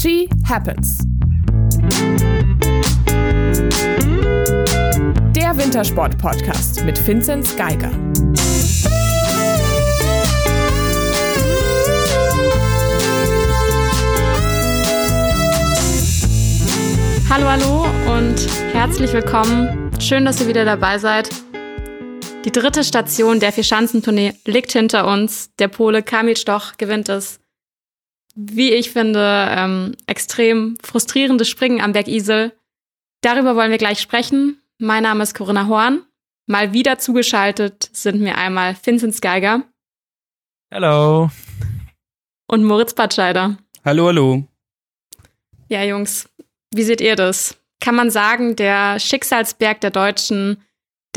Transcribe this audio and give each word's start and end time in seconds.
She 0.00 0.28
Happens. 0.48 0.98
Der 5.34 5.56
Wintersport-Podcast 5.56 6.84
mit 6.84 7.04
Vinzenz 7.04 7.56
Geiger. 7.56 7.90
Hallo, 17.28 17.48
hallo 17.48 17.86
und 18.16 18.36
herzlich 18.72 19.12
willkommen. 19.12 19.90
Schön, 20.00 20.24
dass 20.24 20.40
ihr 20.40 20.46
wieder 20.46 20.64
dabei 20.64 20.98
seid. 20.98 21.28
Die 22.44 22.52
dritte 22.52 22.84
Station 22.84 23.40
der 23.40 23.50
Vierschanzentournee 23.50 24.34
liegt 24.44 24.70
hinter 24.70 25.08
uns. 25.08 25.50
Der 25.58 25.66
Pole 25.66 26.04
Kamil 26.04 26.36
Stoch 26.36 26.76
gewinnt 26.76 27.08
es 27.08 27.40
wie 28.40 28.70
ich 28.70 28.92
finde, 28.92 29.48
ähm, 29.50 29.96
extrem 30.06 30.76
frustrierendes 30.80 31.48
Springen 31.48 31.80
am 31.80 31.92
Berg 31.92 32.06
Isel. 32.06 32.52
Darüber 33.20 33.56
wollen 33.56 33.72
wir 33.72 33.78
gleich 33.78 34.00
sprechen. 34.00 34.62
Mein 34.78 35.02
Name 35.02 35.24
ist 35.24 35.34
Corinna 35.34 35.66
Horn. 35.66 36.04
Mal 36.46 36.72
wieder 36.72 36.98
zugeschaltet 36.98 37.90
sind 37.92 38.20
mir 38.20 38.38
einmal 38.38 38.76
Vincent 38.80 39.20
Geiger. 39.20 39.64
Hallo. 40.72 41.30
Und 42.46 42.64
Moritz 42.64 42.94
Batscheider. 42.94 43.58
Hallo, 43.84 44.06
hallo. 44.06 44.44
Ja, 45.68 45.82
Jungs, 45.82 46.28
wie 46.72 46.84
seht 46.84 47.00
ihr 47.00 47.16
das? 47.16 47.58
Kann 47.80 47.96
man 47.96 48.10
sagen, 48.10 48.54
der 48.54 49.00
Schicksalsberg 49.00 49.80
der 49.80 49.90
Deutschen, 49.90 50.62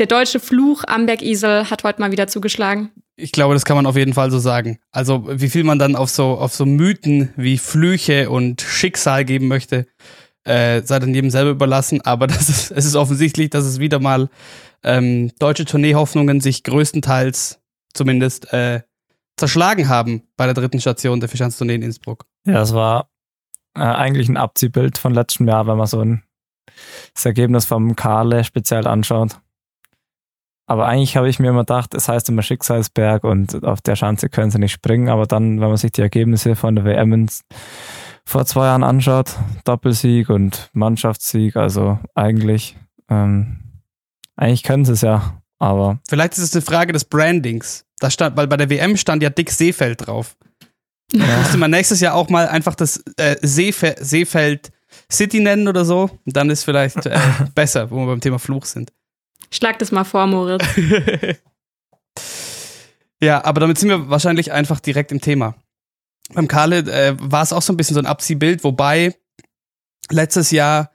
der 0.00 0.06
deutsche 0.06 0.40
Fluch 0.40 0.82
am 0.88 1.06
Berg 1.06 1.22
Isel 1.22 1.70
hat 1.70 1.84
heute 1.84 2.00
mal 2.00 2.10
wieder 2.10 2.26
zugeschlagen? 2.26 2.90
Ich 3.16 3.32
glaube, 3.32 3.54
das 3.54 3.64
kann 3.64 3.76
man 3.76 3.86
auf 3.86 3.96
jeden 3.96 4.14
Fall 4.14 4.30
so 4.30 4.38
sagen. 4.38 4.78
Also, 4.90 5.24
wie 5.28 5.50
viel 5.50 5.64
man 5.64 5.78
dann 5.78 5.96
auf 5.96 6.10
so, 6.10 6.38
auf 6.38 6.54
so 6.54 6.64
Mythen 6.64 7.32
wie 7.36 7.58
Flüche 7.58 8.30
und 8.30 8.62
Schicksal 8.62 9.24
geben 9.24 9.48
möchte, 9.48 9.86
äh, 10.44 10.82
sei 10.82 10.98
dann 10.98 11.14
jedem 11.14 11.30
selber 11.30 11.50
überlassen. 11.50 12.00
Aber 12.00 12.26
das 12.28 12.48
ist, 12.48 12.70
es 12.70 12.84
ist 12.84 12.96
offensichtlich, 12.96 13.50
dass 13.50 13.64
es 13.64 13.78
wieder 13.78 14.00
mal 14.00 14.28
ähm, 14.82 15.30
deutsche 15.38 15.64
Tourneehoffnungen 15.64 16.40
sich 16.40 16.64
größtenteils 16.64 17.60
zumindest 17.94 18.52
äh, 18.52 18.82
zerschlagen 19.36 19.88
haben 19.88 20.22
bei 20.36 20.46
der 20.46 20.54
dritten 20.54 20.80
Station 20.80 21.20
der 21.20 21.28
Fischanstournee 21.28 21.74
in 21.74 21.82
Innsbruck. 21.82 22.26
Ja, 22.46 22.62
es 22.62 22.74
war 22.74 23.08
äh, 23.74 23.80
eigentlich 23.80 24.28
ein 24.28 24.36
Abziehbild 24.36 24.98
von 24.98 25.14
letztem 25.14 25.48
Jahr, 25.48 25.66
wenn 25.66 25.76
man 25.76 25.86
so 25.86 26.00
ein, 26.00 26.22
das 27.14 27.24
Ergebnis 27.24 27.64
vom 27.64 27.96
Karle 27.96 28.44
speziell 28.44 28.86
anschaut. 28.86 29.40
Aber 30.66 30.86
eigentlich 30.86 31.16
habe 31.16 31.28
ich 31.28 31.38
mir 31.38 31.48
immer 31.48 31.60
gedacht, 31.60 31.94
es 31.94 32.08
heißt 32.08 32.28
immer 32.28 32.42
Schicksalsberg 32.42 33.24
und 33.24 33.64
auf 33.64 33.80
der 33.80 33.96
Schanze 33.96 34.28
können 34.28 34.50
sie 34.50 34.58
nicht 34.58 34.72
springen. 34.72 35.08
Aber 35.08 35.26
dann, 35.26 35.60
wenn 35.60 35.68
man 35.68 35.76
sich 35.76 35.92
die 35.92 36.02
Ergebnisse 36.02 36.56
von 36.56 36.76
der 36.76 36.84
WM 36.84 37.28
vor 38.24 38.46
zwei 38.46 38.66
Jahren 38.66 38.84
anschaut, 38.84 39.36
Doppelsieg 39.64 40.30
und 40.30 40.70
Mannschaftssieg, 40.72 41.56
also 41.56 41.98
eigentlich, 42.14 42.76
ähm, 43.10 43.58
eigentlich 44.36 44.62
können 44.62 44.84
sie 44.84 44.92
es 44.92 45.00
ja. 45.00 45.42
Aber 45.58 46.00
vielleicht 46.08 46.34
ist 46.34 46.44
es 46.44 46.54
eine 46.54 46.62
Frage 46.62 46.92
des 46.92 47.04
Brandings. 47.04 47.84
Da 47.98 48.10
stand, 48.10 48.36
weil 48.36 48.48
bei 48.48 48.56
der 48.56 48.70
WM 48.70 48.96
stand 48.96 49.22
ja 49.22 49.30
Dick 49.30 49.50
Seefeld 49.50 50.06
drauf. 50.06 50.36
Ja. 51.12 51.26
Da 51.26 51.38
müsste 51.38 51.58
man 51.58 51.70
nächstes 51.70 52.00
Jahr 52.00 52.14
auch 52.14 52.28
mal 52.28 52.48
einfach 52.48 52.74
das 52.74 53.02
äh, 53.16 53.36
Seefe 53.42 53.94
Seefeld 54.00 54.72
City 55.10 55.40
nennen 55.40 55.68
oder 55.68 55.84
so. 55.84 56.10
Und 56.24 56.36
dann 56.36 56.50
ist 56.50 56.64
vielleicht 56.64 57.06
äh, 57.06 57.18
besser, 57.54 57.90
wo 57.90 57.98
wir 57.98 58.06
beim 58.06 58.20
Thema 58.20 58.38
Fluch 58.38 58.64
sind. 58.64 58.92
Schlag 59.52 59.78
das 59.78 59.92
mal 59.92 60.04
vor, 60.04 60.26
Moritz. 60.26 60.64
ja, 63.20 63.44
aber 63.44 63.60
damit 63.60 63.78
sind 63.78 63.90
wir 63.90 64.08
wahrscheinlich 64.08 64.50
einfach 64.50 64.80
direkt 64.80 65.12
im 65.12 65.20
Thema. 65.20 65.54
Beim 66.32 66.48
Karle 66.48 66.78
äh, 66.78 67.14
war 67.20 67.42
es 67.42 67.52
auch 67.52 67.62
so 67.62 67.72
ein 67.72 67.76
bisschen 67.76 67.94
so 67.94 68.00
ein 68.00 68.06
Abziehbild, 68.06 68.64
wobei 68.64 69.14
letztes 70.10 70.50
Jahr 70.50 70.90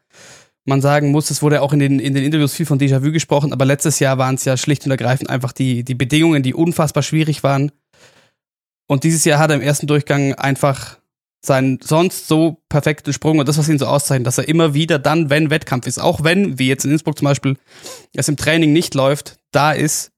man 0.66 0.82
sagen 0.82 1.12
muss, 1.12 1.30
es 1.30 1.42
wurde 1.42 1.62
auch 1.62 1.72
in 1.72 1.80
den, 1.80 2.00
in 2.00 2.14
den 2.14 2.26
Interviews 2.26 2.54
viel 2.54 2.66
von 2.66 2.80
Déjà-vu 2.80 3.12
gesprochen, 3.12 3.54
aber 3.54 3.64
letztes 3.64 4.00
Jahr 4.00 4.18
waren 4.18 4.36
es 4.36 4.44
ja 4.44 4.58
schlicht 4.58 4.84
und 4.86 4.92
ergreifend 4.92 5.30
einfach 5.30 5.54
die, 5.54 5.84
die 5.84 5.96
Bedingungen, 5.96 6.44
die 6.44 6.54
unfassbar 6.54 7.04
schwierig 7.04 7.44
waren. 7.44 7.72
Und 8.88 9.04
dieses 9.04 9.24
Jahr 9.24 9.40
hat 9.40 9.52
er 9.52 9.58
im 9.58 9.62
ersten 9.62 9.88
Durchgang 9.88 10.34
einfach 10.34 10.98
seinen 11.42 11.80
sonst 11.82 12.28
so 12.28 12.64
perfekten 12.70 13.14
Sprung 13.14 13.40
und 13.40 13.48
das, 13.48 13.58
was 13.58 13.70
ihn 13.70 13.80
so 13.80 13.86
auszeichnet, 13.86 14.28
dass 14.28 14.38
er 14.38 14.48
immer 14.48 14.74
wieder 14.74 15.00
dann, 15.00 15.30
wenn 15.30 15.50
Wettkampf 15.50 15.88
ist, 15.88 16.00
auch 16.00 16.24
wenn, 16.24 16.60
wie 16.60 16.68
jetzt 16.68 16.86
in 16.86 16.92
Innsbruck 16.92 17.18
zum 17.18 17.26
Beispiel, 17.26 17.58
es 18.14 18.28
im 18.28 18.38
Training 18.38 18.74
nicht 18.74 18.96
läuft, 18.96 19.38
da 19.52 19.72
ist. 19.72 20.12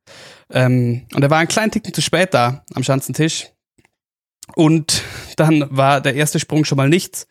Ähm, 0.51 1.05
und 1.13 1.21
er 1.21 1.29
war 1.29 1.39
einen 1.39 1.47
kleinen 1.47 1.71
Ticken 1.71 1.93
zu 1.93 2.01
spät 2.01 2.33
da 2.33 2.63
am 2.73 2.83
Schanzentisch. 2.83 3.49
Und 4.55 5.03
dann 5.35 5.65
war 5.69 6.01
der 6.01 6.15
erste 6.15 6.39
Sprung 6.39 6.65
schon 6.65 6.77
mal 6.77 6.89
nichts. 6.89 7.27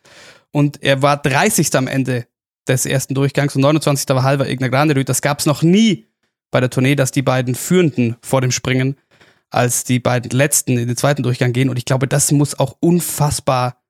Und 0.52 0.82
er 0.82 1.02
war 1.02 1.16
30. 1.16 1.74
am 1.74 1.86
Ende 1.86 2.26
des 2.68 2.86
ersten 2.86 3.14
Durchgangs 3.14 3.56
und 3.56 3.62
29. 3.62 4.08
war 4.10 4.22
halber 4.22 4.48
Igna 4.48 4.68
Granerüt. 4.68 5.08
Das 5.08 5.22
gab 5.22 5.40
es 5.40 5.46
noch 5.46 5.62
nie 5.62 6.06
bei 6.50 6.60
der 6.60 6.70
Tournee, 6.70 6.94
dass 6.94 7.10
die 7.10 7.22
beiden 7.22 7.54
Führenden 7.54 8.16
vor 8.22 8.40
dem 8.40 8.50
Springen 8.50 8.96
als 9.50 9.84
die 9.84 9.98
beiden 9.98 10.30
letzten 10.30 10.76
in 10.78 10.86
den 10.86 10.96
zweiten 10.96 11.22
Durchgang 11.22 11.52
gehen. 11.52 11.70
Und 11.70 11.78
ich 11.78 11.84
glaube, 11.84 12.06
das 12.06 12.32
muss 12.32 12.58
auch 12.58 12.76
unfassbar. 12.80 13.82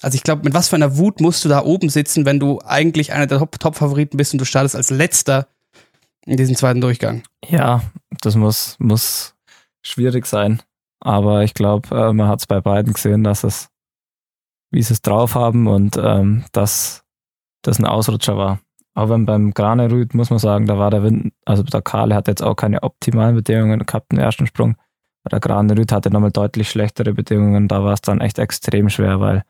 Also 0.00 0.16
ich 0.16 0.22
glaube, 0.22 0.44
mit 0.44 0.54
was 0.54 0.68
für 0.68 0.76
einer 0.76 0.96
Wut 0.96 1.20
musst 1.20 1.44
du 1.44 1.48
da 1.48 1.64
oben 1.64 1.88
sitzen, 1.88 2.24
wenn 2.24 2.40
du 2.40 2.60
eigentlich 2.64 3.12
einer 3.12 3.26
der 3.26 3.38
Top-Favoriten 3.38 4.16
bist 4.16 4.32
und 4.32 4.38
du 4.38 4.44
startest 4.44 4.76
als 4.76 4.90
letzter 4.90 5.48
in 6.24 6.36
diesem 6.36 6.56
zweiten 6.56 6.80
Durchgang. 6.80 7.22
Ja, 7.48 7.82
das 8.20 8.36
muss, 8.36 8.76
muss 8.78 9.34
schwierig 9.82 10.26
sein. 10.26 10.62
Aber 11.00 11.42
ich 11.42 11.54
glaube, 11.54 11.88
äh, 11.94 12.12
man 12.12 12.28
hat 12.28 12.40
es 12.40 12.46
bei 12.46 12.60
beiden 12.60 12.92
gesehen, 12.92 13.24
dass 13.24 13.44
es, 13.44 13.70
wie 14.70 14.82
sie 14.82 14.94
es 14.94 15.02
drauf 15.02 15.34
haben 15.34 15.66
und 15.66 15.96
ähm, 15.96 16.44
dass 16.52 17.04
das 17.62 17.78
ein 17.78 17.86
Ausrutscher 17.86 18.36
war. 18.36 18.60
Aber 18.98 19.16
beim 19.16 19.54
Granerüt 19.54 20.12
muss 20.14 20.30
man 20.30 20.40
sagen, 20.40 20.66
da 20.66 20.76
war 20.76 20.90
der 20.90 21.04
Wind, 21.04 21.32
also 21.44 21.62
der 21.62 21.82
Kahle 21.82 22.16
hat 22.16 22.26
jetzt 22.26 22.42
auch 22.42 22.56
keine 22.56 22.82
optimalen 22.82 23.36
Bedingungen 23.36 23.78
gehabt 23.86 24.12
im 24.12 24.18
ersten 24.18 24.48
Sprung. 24.48 24.74
Der 25.30 25.38
Granerüt 25.38 25.92
hatte 25.92 26.10
nochmal 26.10 26.32
deutlich 26.32 26.68
schlechtere 26.68 27.14
Bedingungen. 27.14 27.68
Da 27.68 27.84
war 27.84 27.92
es 27.92 28.00
dann 28.00 28.20
echt 28.20 28.40
extrem 28.40 28.88
schwer, 28.88 29.20
weil 29.20 29.44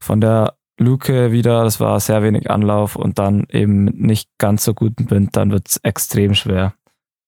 von 0.00 0.20
der 0.20 0.54
Luke 0.78 1.32
wieder, 1.32 1.64
das 1.64 1.80
war 1.80 1.98
sehr 1.98 2.22
wenig 2.22 2.52
Anlauf 2.52 2.94
und 2.94 3.18
dann 3.18 3.46
eben 3.50 3.86
nicht 3.86 4.30
ganz 4.38 4.62
so 4.62 4.74
guten 4.74 5.10
Wind, 5.10 5.36
dann 5.36 5.50
wird 5.50 5.68
es 5.68 5.78
extrem 5.78 6.34
schwer. 6.34 6.74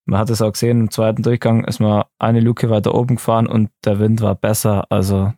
Man 0.06 0.20
hat 0.20 0.30
es 0.30 0.40
auch 0.40 0.52
gesehen, 0.52 0.82
im 0.82 0.90
zweiten 0.92 1.24
Durchgang 1.24 1.64
ist 1.64 1.80
man 1.80 2.04
eine 2.20 2.38
Luke 2.38 2.70
weiter 2.70 2.94
oben 2.94 3.16
gefahren 3.16 3.48
und 3.48 3.70
der 3.84 3.98
Wind 3.98 4.20
war 4.20 4.36
besser, 4.36 4.84
also 4.88 5.32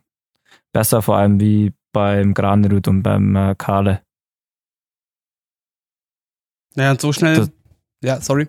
besser 0.73 1.01
vor 1.01 1.17
allem 1.17 1.39
wie 1.39 1.73
beim 1.91 2.35
Granerüt 2.35 2.87
und 2.87 3.01
beim 3.01 3.35
äh, 3.35 3.55
Kahle. 3.57 4.01
Ja, 6.77 6.91
und 6.91 7.01
so 7.01 7.11
schnell. 7.11 7.35
Das, 7.35 7.51
ja, 8.03 8.21
sorry. 8.21 8.47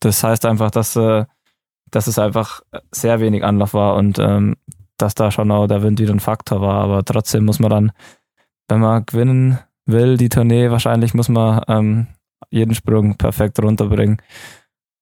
Das 0.00 0.22
heißt 0.22 0.46
einfach, 0.46 0.70
dass, 0.70 0.96
äh, 0.96 1.24
dass 1.90 2.06
es 2.06 2.18
einfach 2.18 2.62
sehr 2.92 3.20
wenig 3.20 3.44
Anlauf 3.44 3.74
war 3.74 3.96
und 3.96 4.18
ähm, 4.18 4.56
dass 4.96 5.14
da 5.14 5.30
schon 5.30 5.50
auch 5.50 5.66
der 5.66 5.82
Wind 5.82 6.00
wieder 6.00 6.12
ein 6.12 6.20
Faktor 6.20 6.60
war. 6.60 6.82
Aber 6.82 7.04
trotzdem 7.04 7.44
muss 7.44 7.58
man 7.58 7.70
dann, 7.70 7.92
wenn 8.68 8.80
man 8.80 9.04
gewinnen 9.04 9.58
will, 9.86 10.16
die 10.16 10.28
Tournee, 10.28 10.70
wahrscheinlich 10.70 11.14
muss 11.14 11.28
man 11.28 11.62
ähm, 11.68 12.06
jeden 12.50 12.74
Sprung 12.74 13.16
perfekt 13.16 13.60
runterbringen. 13.60 14.22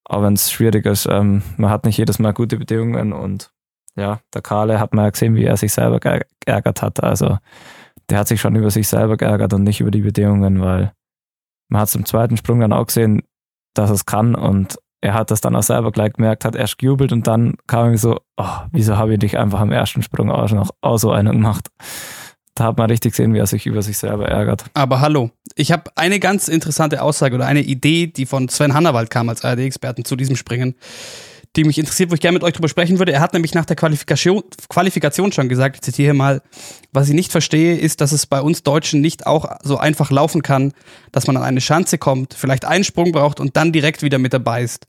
Auch 0.04 0.22
wenn 0.22 0.34
es 0.34 0.50
schwierig 0.50 0.86
ist. 0.86 1.06
Ähm, 1.06 1.42
man 1.56 1.70
hat 1.70 1.84
nicht 1.84 1.98
jedes 1.98 2.18
Mal 2.18 2.32
gute 2.32 2.56
Bedingungen 2.56 3.12
und 3.12 3.52
ja, 3.96 4.20
der 4.32 4.42
Kahle 4.42 4.80
hat 4.80 4.94
man 4.94 5.04
ja 5.04 5.10
gesehen, 5.10 5.34
wie 5.34 5.44
er 5.44 5.56
sich 5.56 5.72
selber 5.72 6.00
geärgert 6.00 6.80
hat. 6.80 7.02
Also 7.02 7.38
der 8.08 8.18
hat 8.18 8.28
sich 8.28 8.40
schon 8.40 8.56
über 8.56 8.70
sich 8.70 8.88
selber 8.88 9.16
geärgert 9.16 9.52
und 9.52 9.62
nicht 9.62 9.80
über 9.80 9.90
die 9.90 10.00
Bedingungen, 10.00 10.60
weil 10.60 10.92
man 11.70 11.80
hat 11.80 11.88
es 11.88 11.94
im 11.94 12.04
zweiten 12.04 12.36
Sprung 12.36 12.60
dann 12.60 12.72
auch 12.72 12.86
gesehen, 12.86 13.22
dass 13.74 13.90
es 13.90 14.04
kann 14.04 14.34
und 14.34 14.78
er 15.00 15.14
hat 15.14 15.30
das 15.30 15.40
dann 15.40 15.56
auch 15.56 15.62
selber 15.62 15.92
gleich 15.92 16.12
gemerkt, 16.12 16.44
hat 16.44 16.54
erst 16.54 16.78
gejubelt 16.78 17.12
und 17.12 17.26
dann 17.26 17.54
kam 17.66 17.90
ihm 17.90 17.96
so, 17.96 18.20
oh, 18.36 18.56
wieso 18.70 18.98
habe 18.98 19.14
ich 19.14 19.18
dich 19.18 19.38
einfach 19.38 19.60
am 19.60 19.72
ersten 19.72 20.02
Sprung 20.02 20.30
auch 20.30 20.50
noch 20.50 20.70
auch 20.82 20.98
so 20.98 21.10
einen 21.10 21.32
gemacht? 21.32 21.68
Da 22.54 22.64
hat 22.64 22.76
man 22.76 22.90
richtig 22.90 23.12
gesehen, 23.12 23.32
wie 23.32 23.38
er 23.38 23.46
sich 23.46 23.64
über 23.64 23.80
sich 23.80 23.96
selber 23.96 24.28
ärgert. 24.28 24.64
Aber 24.74 25.00
hallo, 25.00 25.30
ich 25.54 25.72
habe 25.72 25.84
eine 25.94 26.20
ganz 26.20 26.48
interessante 26.48 27.00
Aussage 27.00 27.34
oder 27.34 27.46
eine 27.46 27.62
Idee, 27.62 28.08
die 28.08 28.26
von 28.26 28.48
Sven 28.50 28.74
Hannawald 28.74 29.08
kam 29.08 29.28
als 29.30 29.44
ARD-Experten 29.44 30.04
zu 30.04 30.16
diesem 30.16 30.36
Springen 30.36 30.74
die 31.56 31.64
mich 31.64 31.78
interessiert, 31.78 32.10
wo 32.10 32.14
ich 32.14 32.20
gerne 32.20 32.34
mit 32.34 32.44
euch 32.44 32.52
drüber 32.52 32.68
sprechen 32.68 32.98
würde. 32.98 33.12
Er 33.12 33.20
hat 33.20 33.32
nämlich 33.32 33.54
nach 33.54 33.64
der 33.64 33.74
Qualifikation, 33.74 34.44
Qualifikation 34.68 35.32
schon 35.32 35.48
gesagt, 35.48 35.76
ich 35.76 35.82
zitiere 35.82 36.14
mal, 36.14 36.42
was 36.92 37.08
ich 37.08 37.14
nicht 37.14 37.32
verstehe, 37.32 37.76
ist, 37.76 38.00
dass 38.00 38.12
es 38.12 38.26
bei 38.26 38.40
uns 38.40 38.62
Deutschen 38.62 39.00
nicht 39.00 39.26
auch 39.26 39.56
so 39.62 39.76
einfach 39.76 40.10
laufen 40.10 40.42
kann, 40.42 40.72
dass 41.10 41.26
man 41.26 41.36
an 41.36 41.42
eine 41.42 41.60
Schanze 41.60 41.98
kommt, 41.98 42.34
vielleicht 42.34 42.64
einen 42.64 42.84
Sprung 42.84 43.10
braucht 43.10 43.40
und 43.40 43.56
dann 43.56 43.72
direkt 43.72 44.02
wieder 44.02 44.18
mit 44.18 44.32
dabei 44.32 44.62
ist. 44.62 44.86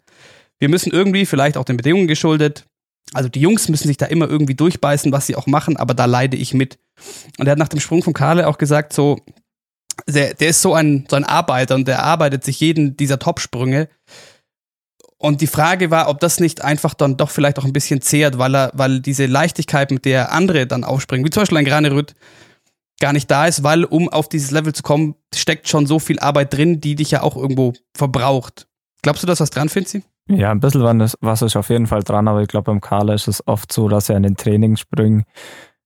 Wir 0.60 0.70
müssen 0.70 0.92
irgendwie, 0.92 1.26
vielleicht 1.26 1.58
auch 1.58 1.66
den 1.66 1.78
Bedingungen 1.78 2.08
geschuldet, 2.08 2.66
also 3.14 3.28
die 3.28 3.42
Jungs 3.42 3.68
müssen 3.68 3.88
sich 3.88 3.98
da 3.98 4.06
immer 4.06 4.30
irgendwie 4.30 4.56
durchbeißen, 4.56 5.12
was 5.12 5.28
sie 5.28 5.36
auch 5.36 5.48
machen, 5.48 5.78
aber 5.78 5.94
da 5.94 6.06
leide 6.06 6.38
ich 6.38 6.54
mit. 6.54 6.78
Und 7.38 7.48
er 7.48 7.52
hat 7.52 7.60
nach 7.60 7.68
dem 7.68 7.80
Sprung 7.80 8.04
von 8.04 8.14
Karle 8.14 8.48
auch 8.48 8.58
gesagt, 8.58 8.94
so, 8.94 9.20
der, 10.08 10.34
der 10.34 10.50
ist 10.50 10.62
so 10.62 10.74
ein, 10.74 11.06
so 11.10 11.16
ein 11.16 11.24
Arbeiter 11.24 11.76
und 11.76 11.88
der 11.88 12.04
arbeitet 12.04 12.44
sich 12.44 12.60
jeden 12.60 12.96
dieser 12.96 13.20
Topsprünge. 13.20 13.90
Und 15.22 15.42
die 15.42 15.48
Frage 15.48 15.92
war, 15.92 16.10
ob 16.10 16.20
das 16.20 16.40
nicht 16.40 16.64
einfach 16.64 16.96
dann 16.96 17.16
doch 17.16 17.30
vielleicht 17.30 17.60
auch 17.60 17.66
ein 17.66 17.74
bisschen 17.74 18.02
zehrt, 18.02 18.40
weil 18.40 18.56
er, 18.56 18.72
weil 18.74 19.02
diese 19.02 19.28
Leichtigkeit, 19.28 19.92
mit 19.92 20.06
der 20.06 20.32
andere 20.32 20.66
dann 20.66 20.84
aufspringen, 20.84 21.24
wie 21.24 21.30
zum 21.30 21.42
Beispiel 21.42 21.60
ein 21.60 21.66
Granerüt, 21.66 22.16
gar 23.00 23.14
nicht 23.14 23.30
da 23.30 23.46
ist, 23.46 23.64
weil 23.64 23.84
um 23.84 24.10
auf 24.10 24.30
dieses 24.30 24.50
Level 24.50 24.74
zu 24.74 24.82
kommen, 24.82 25.14
steckt 25.34 25.68
schon 25.68 25.86
so 25.86 26.00
viel 26.00 26.20
Arbeit 26.20 26.54
drin, 26.54 26.82
die 26.82 26.96
dich 26.96 27.12
ja 27.12 27.22
auch 27.22 27.38
irgendwo 27.38 27.74
verbraucht. 27.96 28.68
Glaubst 29.04 29.22
du, 29.22 29.28
dass 29.28 29.40
was 29.40 29.52
dran, 29.52 29.70
Finzi? 29.70 30.04
Ja, 30.28 30.50
ein 30.50 30.60
bisschen 30.60 30.82
was, 31.20 31.42
ist 31.42 31.56
auf 31.56 31.70
jeden 31.70 31.88
Fall 31.88 32.02
dran, 32.02 32.28
aber 32.28 32.42
ich 32.42 32.48
glaube, 32.48 32.72
beim 32.72 32.82
Carla 32.82 33.14
ist 33.14 33.28
es 33.28 33.48
oft 33.48 33.72
so, 33.72 33.90
dass 33.90 34.10
er 34.10 34.18
in 34.18 34.24
den 34.24 34.38
Trainingssprüngen 34.38 35.26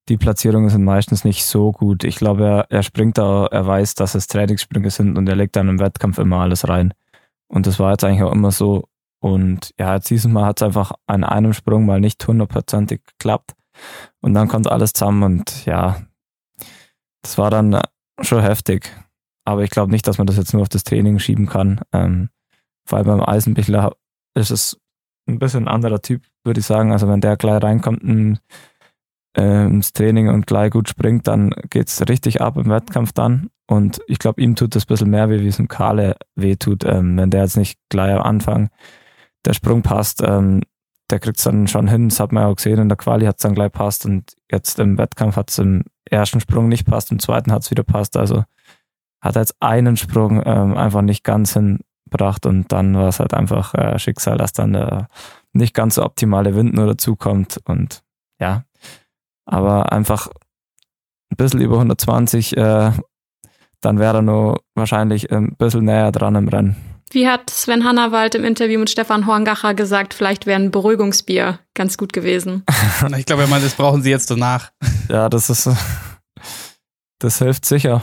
die 0.07 0.17
Platzierungen 0.17 0.69
sind 0.69 0.83
meistens 0.83 1.23
nicht 1.23 1.45
so 1.45 1.71
gut. 1.71 2.03
Ich 2.03 2.17
glaube, 2.17 2.45
er, 2.45 2.65
er 2.69 2.83
springt 2.83 3.17
da, 3.17 3.47
er 3.47 3.65
weiß, 3.65 3.95
dass 3.95 4.15
es 4.15 4.27
Trainingssprünge 4.27 4.91
sind 4.91 5.17
und 5.17 5.27
er 5.27 5.35
legt 5.35 5.55
dann 5.55 5.67
im 5.67 5.79
Wettkampf 5.79 6.19
immer 6.19 6.41
alles 6.41 6.67
rein. 6.69 6.93
Und 7.47 7.67
das 7.67 7.79
war 7.79 7.91
jetzt 7.91 8.03
eigentlich 8.03 8.23
auch 8.23 8.31
immer 8.31 8.51
so. 8.51 8.87
Und 9.19 9.73
ja, 9.79 9.97
dieses 9.99 10.27
Mal 10.31 10.45
hat 10.45 10.61
es 10.61 10.65
einfach 10.65 10.91
an 11.07 11.23
einem 11.23 11.53
Sprung 11.53 11.85
mal 11.85 11.99
nicht 11.99 12.25
hundertprozentig 12.27 13.01
geklappt. 13.05 13.53
Und 14.21 14.33
dann 14.33 14.47
kommt 14.47 14.69
alles 14.69 14.93
zusammen 14.93 15.23
und 15.23 15.65
ja, 15.65 16.01
das 17.21 17.37
war 17.37 17.49
dann 17.49 17.81
schon 18.21 18.41
heftig. 18.41 18.89
Aber 19.45 19.63
ich 19.63 19.69
glaube 19.69 19.91
nicht, 19.91 20.07
dass 20.07 20.17
man 20.17 20.27
das 20.27 20.37
jetzt 20.37 20.53
nur 20.53 20.61
auf 20.61 20.69
das 20.69 20.83
Training 20.83 21.19
schieben 21.19 21.47
kann. 21.47 21.81
Ähm, 21.91 22.29
vor 22.85 22.97
allem 22.97 23.07
beim 23.07 23.21
Eisenbichler 23.21 23.93
ist 24.35 24.51
es 24.51 24.79
ein 25.27 25.39
bisschen 25.39 25.63
ein 25.63 25.73
anderer 25.73 26.01
Typ, 26.01 26.23
würde 26.43 26.59
ich 26.59 26.65
sagen. 26.65 26.91
Also 26.91 27.07
wenn 27.07 27.21
der 27.21 27.37
gleich 27.37 27.61
reinkommt 27.61 28.03
in, 28.03 28.39
äh, 29.37 29.65
ins 29.65 29.93
Training 29.93 30.29
und 30.29 30.47
gleich 30.47 30.71
gut 30.71 30.89
springt, 30.89 31.27
dann 31.27 31.51
geht 31.69 31.87
es 31.87 32.07
richtig 32.07 32.41
ab 32.41 32.57
im 32.57 32.69
Wettkampf 32.69 33.11
dann. 33.11 33.49
Und 33.67 34.01
ich 34.07 34.19
glaube, 34.19 34.41
ihm 34.41 34.55
tut 34.55 34.75
das 34.75 34.83
ein 34.83 34.87
bisschen 34.87 35.09
mehr 35.09 35.29
weh, 35.29 35.41
wie 35.41 35.47
es 35.47 35.57
dem 35.57 35.67
Kale 35.67 36.17
weh 36.35 36.55
tut, 36.55 36.83
ähm, 36.83 37.17
wenn 37.17 37.31
der 37.31 37.41
jetzt 37.41 37.57
nicht 37.57 37.79
gleich 37.89 38.13
am 38.13 38.21
Anfang 38.21 38.69
der 39.45 39.53
Sprung 39.53 39.81
passt. 39.81 40.21
Ähm, 40.21 40.61
der 41.09 41.19
kriegt 41.19 41.37
es 41.37 41.43
dann 41.43 41.67
schon 41.67 41.87
hin, 41.87 42.09
das 42.09 42.19
hat 42.19 42.31
man 42.31 42.43
ja 42.43 42.49
auch 42.49 42.55
gesehen, 42.55 42.79
in 42.79 42.89
der 42.89 42.97
Quali 42.97 43.25
hat 43.25 43.37
es 43.37 43.43
dann 43.43 43.53
gleich 43.53 43.71
passt 43.71 44.05
und 44.05 44.35
jetzt 44.51 44.79
im 44.79 44.97
Wettkampf 44.97 45.35
hat 45.35 45.51
es 45.51 45.59
im 45.59 45.83
ersten 46.05 46.39
Sprung 46.39 46.67
nicht 46.67 46.87
passt, 46.87 47.11
im 47.11 47.19
zweiten 47.19 47.51
hat 47.51 47.61
es 47.61 47.71
wieder 47.71 47.83
passt. 47.83 48.17
Also 48.17 48.43
hat 49.21 49.35
er 49.35 49.41
jetzt 49.41 49.55
einen 49.59 49.97
Sprung 49.97 50.41
ähm, 50.45 50.75
einfach 50.75 51.01
nicht 51.01 51.23
ganz 51.23 51.53
hinbracht 51.53 52.45
und 52.45 52.71
dann 52.71 52.95
war 52.95 53.09
es 53.09 53.19
halt 53.19 53.33
einfach 53.33 53.73
äh, 53.75 53.99
Schicksal, 53.99 54.37
dass 54.37 54.53
dann 54.53 54.73
der 54.73 55.07
nicht 55.53 55.73
ganz 55.73 55.95
so 55.95 56.03
optimale 56.03 56.55
Wind 56.55 56.73
nur 56.73 56.87
dazukommt 56.87 57.59
und 57.65 58.03
ja, 58.39 58.65
aber 59.45 59.91
einfach 59.91 60.27
ein 61.31 61.37
bisschen 61.37 61.61
über 61.61 61.75
120, 61.75 62.57
äh, 62.57 62.91
dann 63.81 63.99
wäre 63.99 64.17
er 64.17 64.21
nur 64.21 64.61
wahrscheinlich 64.73 65.31
ein 65.31 65.55
bisschen 65.55 65.85
näher 65.85 66.11
dran 66.11 66.35
im 66.35 66.47
Rennen. 66.47 66.94
Wie 67.11 67.27
hat 67.27 67.49
Sven 67.49 67.83
Hannawald 67.83 68.35
im 68.35 68.43
Interview 68.43 68.79
mit 68.79 68.89
Stefan 68.89 69.27
Horngacher 69.27 69.73
gesagt, 69.73 70.13
vielleicht 70.13 70.45
wäre 70.45 70.59
ein 70.59 70.71
Beruhigungsbier 70.71 71.59
ganz 71.73 71.97
gut 71.97 72.13
gewesen. 72.13 72.63
ich 73.17 73.25
glaube, 73.25 73.43
er 73.43 73.47
meint, 73.47 73.63
das 73.63 73.75
brauchen 73.75 74.01
sie 74.01 74.09
jetzt 74.09 74.29
danach. 74.31 74.71
Ja, 75.07 75.29
das 75.29 75.51
ist, 75.51 75.69
das 77.19 77.37
hilft 77.37 77.65
sicher. 77.65 78.01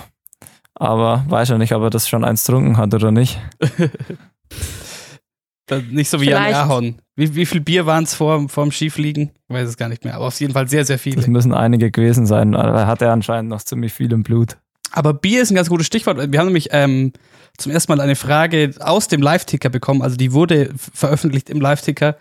Aber 0.76 1.24
weiß 1.26 1.48
ja 1.48 1.58
nicht, 1.58 1.74
ob 1.74 1.82
er 1.82 1.90
das 1.90 2.08
schon 2.08 2.22
eins 2.22 2.44
trunken 2.44 2.76
hat 2.76 2.94
oder 2.94 3.10
nicht. 3.10 3.40
nicht 5.90 6.08
so 6.08 6.20
wie 6.20 6.30
Jan 6.30 6.44
Erhorn. 6.44 7.02
Wie, 7.16 7.34
wie 7.34 7.44
viel 7.44 7.60
Bier 7.60 7.86
waren 7.86 8.04
es 8.04 8.14
vor, 8.14 8.48
vor 8.48 8.64
dem 8.64 8.70
Skifliegen? 8.70 9.32
Ich 9.48 9.54
weiß 9.54 9.68
es 9.68 9.76
gar 9.76 9.88
nicht 9.88 10.04
mehr, 10.04 10.14
aber 10.14 10.26
auf 10.26 10.38
jeden 10.38 10.52
Fall 10.52 10.68
sehr, 10.68 10.84
sehr 10.84 10.98
viele. 10.98 11.20
Es 11.20 11.26
müssen 11.26 11.52
einige 11.52 11.90
gewesen 11.90 12.24
sein, 12.24 12.54
aber 12.54 12.86
hat 12.86 13.02
er 13.02 13.12
anscheinend 13.12 13.50
noch 13.50 13.62
ziemlich 13.62 13.92
viel 13.92 14.12
im 14.12 14.22
Blut. 14.22 14.58
Aber 14.92 15.14
Bier 15.14 15.42
ist 15.42 15.50
ein 15.50 15.54
ganz 15.54 15.68
gutes 15.68 15.86
Stichwort. 15.86 16.32
Wir 16.32 16.38
haben 16.38 16.46
nämlich 16.46 16.68
ähm, 16.72 17.12
zum 17.58 17.72
ersten 17.72 17.92
Mal 17.92 18.00
eine 18.00 18.16
Frage 18.16 18.74
aus 18.80 19.08
dem 19.08 19.22
Live-Ticker 19.22 19.68
bekommen. 19.68 20.02
Also 20.02 20.16
die 20.16 20.32
wurde 20.32 20.70
veröffentlicht 20.76 21.50
im 21.50 21.60
Live-Ticker. 21.60 22.16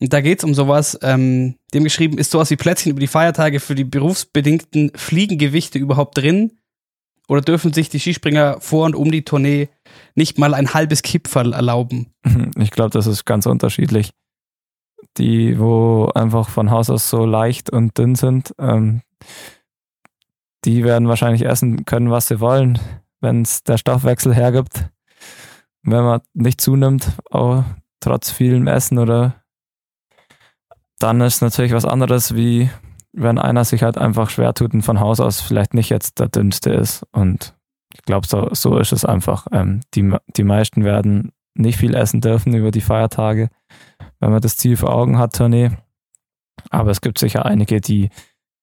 Und 0.00 0.12
da 0.12 0.20
geht 0.20 0.38
es 0.38 0.44
um 0.44 0.54
sowas. 0.54 0.98
Ähm, 1.02 1.56
dem 1.74 1.84
geschrieben, 1.84 2.18
ist 2.18 2.30
sowas 2.30 2.50
wie 2.50 2.56
Plätzchen 2.56 2.90
über 2.90 3.00
die 3.00 3.06
Feiertage 3.06 3.60
für 3.60 3.74
die 3.74 3.84
berufsbedingten 3.84 4.92
Fliegengewichte 4.94 5.78
überhaupt 5.78 6.18
drin? 6.18 6.52
Oder 7.28 7.42
dürfen 7.42 7.72
sich 7.72 7.88
die 7.88 8.00
Skispringer 8.00 8.60
vor 8.60 8.86
und 8.86 8.96
um 8.96 9.10
die 9.12 9.24
Tournee 9.24 9.68
nicht 10.16 10.38
mal 10.38 10.52
ein 10.52 10.74
halbes 10.74 11.02
Kipferl 11.02 11.52
erlauben? 11.52 12.12
Ich 12.58 12.72
glaube, 12.72 12.90
das 12.90 13.06
ist 13.06 13.24
ganz 13.24 13.46
unterschiedlich. 13.46 14.10
Die, 15.16 15.58
wo 15.58 16.10
einfach 16.14 16.48
von 16.48 16.70
Haus 16.70 16.90
aus 16.90 17.08
so 17.08 17.24
leicht 17.24 17.70
und 17.70 17.96
dünn 17.96 18.16
sind, 18.16 18.54
ähm, 18.58 19.02
die 20.64 20.84
werden 20.84 21.08
wahrscheinlich 21.08 21.44
essen 21.44 21.84
können, 21.84 22.10
was 22.10 22.28
sie 22.28 22.40
wollen, 22.40 22.78
wenn 23.20 23.42
es 23.42 23.62
der 23.62 23.78
Stoffwechsel 23.78 24.34
hergibt. 24.34 24.88
Wenn 25.82 26.04
man 26.04 26.20
nicht 26.34 26.60
zunimmt, 26.60 27.12
auch 27.30 27.64
trotz 28.00 28.30
vielem 28.30 28.66
Essen 28.66 28.98
oder 28.98 29.42
dann 30.98 31.20
ist 31.22 31.40
natürlich 31.40 31.72
was 31.72 31.86
anderes, 31.86 32.34
wie 32.34 32.70
wenn 33.12 33.38
einer 33.38 33.64
sich 33.64 33.82
halt 33.82 33.98
einfach 33.98 34.30
schwer 34.30 34.54
tut 34.54 34.74
und 34.74 34.82
von 34.82 35.00
Haus 35.00 35.18
aus 35.18 35.40
vielleicht 35.40 35.74
nicht 35.74 35.88
jetzt 35.88 36.18
der 36.18 36.28
dünnste 36.28 36.70
ist. 36.70 37.06
Und 37.12 37.54
ich 37.92 38.02
glaube, 38.02 38.26
so, 38.26 38.50
so 38.52 38.78
ist 38.78 38.92
es 38.92 39.04
einfach. 39.04 39.46
Ähm, 39.50 39.80
die, 39.94 40.14
die 40.36 40.44
meisten 40.44 40.84
werden 40.84 41.32
nicht 41.54 41.78
viel 41.78 41.94
essen 41.94 42.20
dürfen 42.20 42.54
über 42.54 42.70
die 42.70 42.80
Feiertage, 42.80 43.50
wenn 44.20 44.30
man 44.30 44.40
das 44.40 44.56
Ziel 44.56 44.76
vor 44.76 44.94
Augen 44.94 45.18
hat, 45.18 45.34
Tournee. 45.34 45.70
Aber 46.68 46.90
es 46.90 47.00
gibt 47.00 47.18
sicher 47.18 47.46
einige, 47.46 47.80
die 47.80 48.10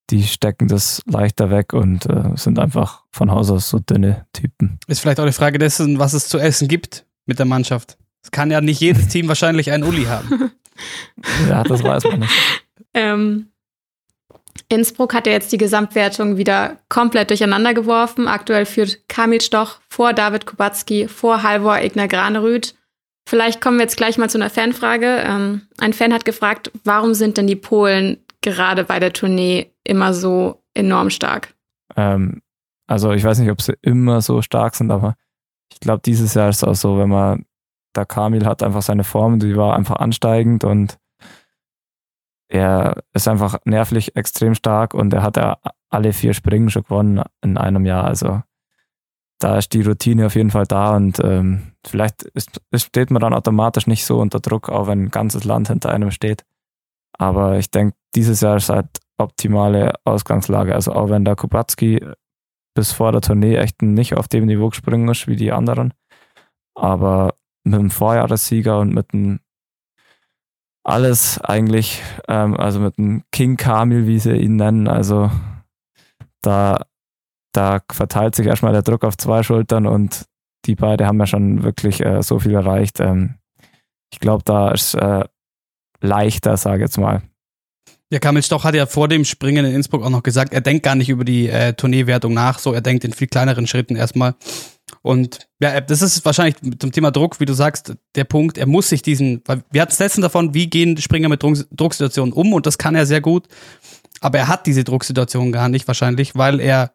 die 0.09 0.23
stecken 0.23 0.67
das 0.67 1.01
leichter 1.05 1.49
weg 1.49 1.73
und 1.73 2.05
äh, 2.05 2.35
sind 2.35 2.59
einfach 2.59 3.03
von 3.11 3.31
Haus 3.31 3.49
aus 3.51 3.69
so 3.69 3.79
dünne 3.79 4.25
Typen. 4.33 4.79
Ist 4.87 5.01
vielleicht 5.01 5.19
auch 5.19 5.23
eine 5.23 5.33
Frage 5.33 5.59
dessen, 5.59 5.99
was 5.99 6.13
es 6.13 6.29
zu 6.29 6.37
essen 6.37 6.67
gibt 6.67 7.05
mit 7.25 7.39
der 7.39 7.45
Mannschaft. 7.45 7.97
Es 8.23 8.31
kann 8.31 8.51
ja 8.51 8.61
nicht 8.61 8.79
jedes 8.79 9.07
Team 9.09 9.27
wahrscheinlich 9.27 9.71
einen 9.71 9.83
Uli 9.83 10.05
haben. 10.05 10.51
ja, 11.49 11.63
das 11.63 11.83
weiß 11.83 12.03
man 12.05 12.21
nicht. 12.21 12.33
ähm, 12.93 13.47
Innsbruck 14.69 15.13
hat 15.13 15.27
ja 15.27 15.33
jetzt 15.33 15.51
die 15.51 15.57
Gesamtwertung 15.57 16.37
wieder 16.37 16.77
komplett 16.89 17.29
durcheinander 17.29 17.73
geworfen. 17.73 18.27
Aktuell 18.27 18.65
führt 18.65 19.07
Kamil 19.07 19.41
Stoch 19.41 19.79
vor 19.89 20.13
David 20.13 20.45
Kubacki, 20.45 21.07
vor 21.07 21.43
Halvor 21.43 21.79
Ignar 21.79 22.07
Granerüth. 22.07 22.75
Vielleicht 23.27 23.61
kommen 23.61 23.77
wir 23.77 23.83
jetzt 23.83 23.97
gleich 23.97 24.17
mal 24.17 24.29
zu 24.29 24.37
einer 24.37 24.49
Fanfrage. 24.49 25.21
Ähm, 25.25 25.63
ein 25.77 25.93
Fan 25.93 26.13
hat 26.13 26.25
gefragt, 26.25 26.71
warum 26.83 27.13
sind 27.13 27.37
denn 27.37 27.47
die 27.47 27.57
Polen 27.57 28.17
gerade 28.41 28.83
bei 28.83 28.99
der 28.99 29.13
Tournee 29.13 29.71
immer 29.83 30.13
so 30.13 30.63
enorm 30.73 31.09
stark? 31.09 31.55
Ähm, 31.95 32.41
also 32.87 33.11
ich 33.11 33.23
weiß 33.23 33.39
nicht, 33.39 33.51
ob 33.51 33.61
sie 33.61 33.75
immer 33.81 34.21
so 34.21 34.41
stark 34.41 34.75
sind, 34.75 34.91
aber 34.91 35.15
ich 35.71 35.79
glaube, 35.79 36.01
dieses 36.05 36.33
Jahr 36.33 36.49
ist 36.49 36.57
es 36.57 36.63
auch 36.63 36.75
so, 36.75 36.97
wenn 36.97 37.09
man, 37.09 37.45
der 37.95 38.05
Kamil 38.05 38.45
hat 38.45 38.63
einfach 38.63 38.81
seine 38.81 39.03
Form, 39.03 39.39
die 39.39 39.55
war 39.55 39.75
einfach 39.75 39.97
ansteigend 39.97 40.63
und 40.63 40.97
er 42.49 43.03
ist 43.13 43.27
einfach 43.27 43.59
nervlich 43.65 44.15
extrem 44.15 44.55
stark 44.55 44.93
und 44.93 45.13
er 45.13 45.21
hat 45.21 45.35
ja 45.35 45.57
alle 45.89 46.13
vier 46.13 46.33
Springen 46.33 46.69
schon 46.69 46.83
gewonnen 46.83 47.23
in 47.41 47.57
einem 47.57 47.85
Jahr. 47.85 48.05
Also 48.05 48.41
da 49.39 49.57
ist 49.57 49.73
die 49.73 49.81
Routine 49.81 50.27
auf 50.27 50.35
jeden 50.35 50.51
Fall 50.51 50.65
da 50.65 50.95
und 50.95 51.19
ähm, 51.23 51.73
vielleicht 51.85 52.23
ist, 52.23 52.61
steht 52.73 53.11
man 53.11 53.21
dann 53.21 53.33
automatisch 53.33 53.87
nicht 53.87 54.05
so 54.05 54.19
unter 54.19 54.39
Druck, 54.39 54.69
auch 54.69 54.87
wenn 54.87 55.03
ein 55.03 55.11
ganzes 55.11 55.43
Land 55.43 55.67
hinter 55.67 55.89
einem 55.89 56.11
steht. 56.11 56.43
Aber 57.17 57.57
ich 57.57 57.71
denke, 57.71 57.95
dieses 58.15 58.41
Jahr 58.41 58.57
ist 58.57 58.69
halt 58.69 58.87
optimale 59.17 59.93
Ausgangslage. 60.03 60.73
Also 60.73 60.93
auch 60.93 61.09
wenn 61.09 61.25
der 61.25 61.35
Kubacki 61.35 62.05
bis 62.75 62.91
vor 62.91 63.11
der 63.11 63.21
Tournee 63.21 63.55
echt 63.55 63.81
nicht 63.81 64.15
auf 64.15 64.27
dem 64.27 64.45
Niveau 64.45 64.69
gesprungen 64.69 65.09
ist 65.09 65.27
wie 65.27 65.35
die 65.35 65.51
anderen. 65.51 65.93
Aber 66.75 67.33
mit 67.63 67.79
dem 67.79 67.89
Vorjahressieger 67.89 68.79
und 68.79 68.93
mit 68.93 69.13
dem 69.13 69.39
alles 70.83 71.41
eigentlich, 71.41 72.01
ähm, 72.29 72.55
also 72.55 72.79
mit 72.79 72.97
dem 72.97 73.23
King 73.31 73.57
Kamil, 73.57 74.07
wie 74.07 74.19
sie 74.19 74.37
ihn 74.37 74.55
nennen, 74.55 74.87
also 74.87 75.29
da, 76.41 76.85
da 77.51 77.81
verteilt 77.91 78.35
sich 78.35 78.47
erstmal 78.47 78.71
der 78.71 78.83
Druck 78.83 79.03
auf 79.03 79.17
zwei 79.17 79.43
Schultern 79.43 79.85
und 79.85 80.25
die 80.65 80.75
beiden 80.75 81.05
haben 81.05 81.19
ja 81.19 81.25
schon 81.27 81.63
wirklich 81.63 82.05
äh, 82.05 82.21
so 82.23 82.39
viel 82.39 82.53
erreicht. 82.53 83.01
Ähm, 83.01 83.35
ich 84.13 84.19
glaube, 84.19 84.43
da 84.45 84.71
ist 84.71 84.93
äh, 84.93 85.25
leichter, 86.01 86.57
sage 86.57 86.77
ich 86.77 86.81
jetzt 86.81 86.97
mal. 86.97 87.21
Ja, 88.09 88.19
Kamil 88.19 88.41
Stoch 88.41 88.63
hat 88.63 88.73
ja 88.73 88.85
vor 88.85 89.09
dem 89.09 89.25
Springen 89.25 89.65
in 89.65 89.75
Innsbruck 89.75 90.03
auch 90.03 90.09
noch 90.09 90.23
gesagt, 90.23 90.53
er 90.53 90.61
denkt 90.61 90.83
gar 90.83 90.95
nicht 90.95 91.09
über 91.09 91.25
die 91.25 91.49
äh, 91.49 91.73
Tourneewertung 91.73 92.33
nach, 92.33 92.59
so 92.59 92.71
er 92.71 92.81
denkt 92.81 93.03
in 93.03 93.11
viel 93.11 93.27
kleineren 93.27 93.67
Schritten 93.67 93.97
erstmal. 93.97 94.35
Und 95.01 95.47
ja, 95.59 95.81
das 95.81 96.01
ist 96.01 96.23
wahrscheinlich 96.23 96.55
zum 96.79 96.91
Thema 96.93 97.11
Druck, 97.11 97.39
wie 97.41 97.45
du 97.45 97.53
sagst, 97.53 97.95
der 98.15 98.23
Punkt, 98.23 98.57
er 98.57 98.65
muss 98.65 98.89
sich 98.89 99.01
diesen, 99.01 99.41
weil 99.45 99.61
wir 99.71 99.81
hatten 99.81 99.91
es 99.91 99.99
letztens 99.99 100.23
davon, 100.23 100.53
wie 100.53 100.67
gehen 100.67 100.97
Springer 100.97 101.27
mit 101.27 101.43
Druck, 101.43 101.57
Drucksituationen 101.71 102.33
um 102.33 102.53
und 102.53 102.65
das 102.65 102.77
kann 102.77 102.95
er 102.95 103.05
sehr 103.05 103.21
gut. 103.21 103.47
Aber 104.21 104.37
er 104.37 104.47
hat 104.47 104.65
diese 104.65 104.83
Drucksituation 104.83 105.51
gar 105.51 105.69
nicht 105.69 105.87
wahrscheinlich, 105.87 106.35
weil 106.35 106.59
er, 106.59 106.93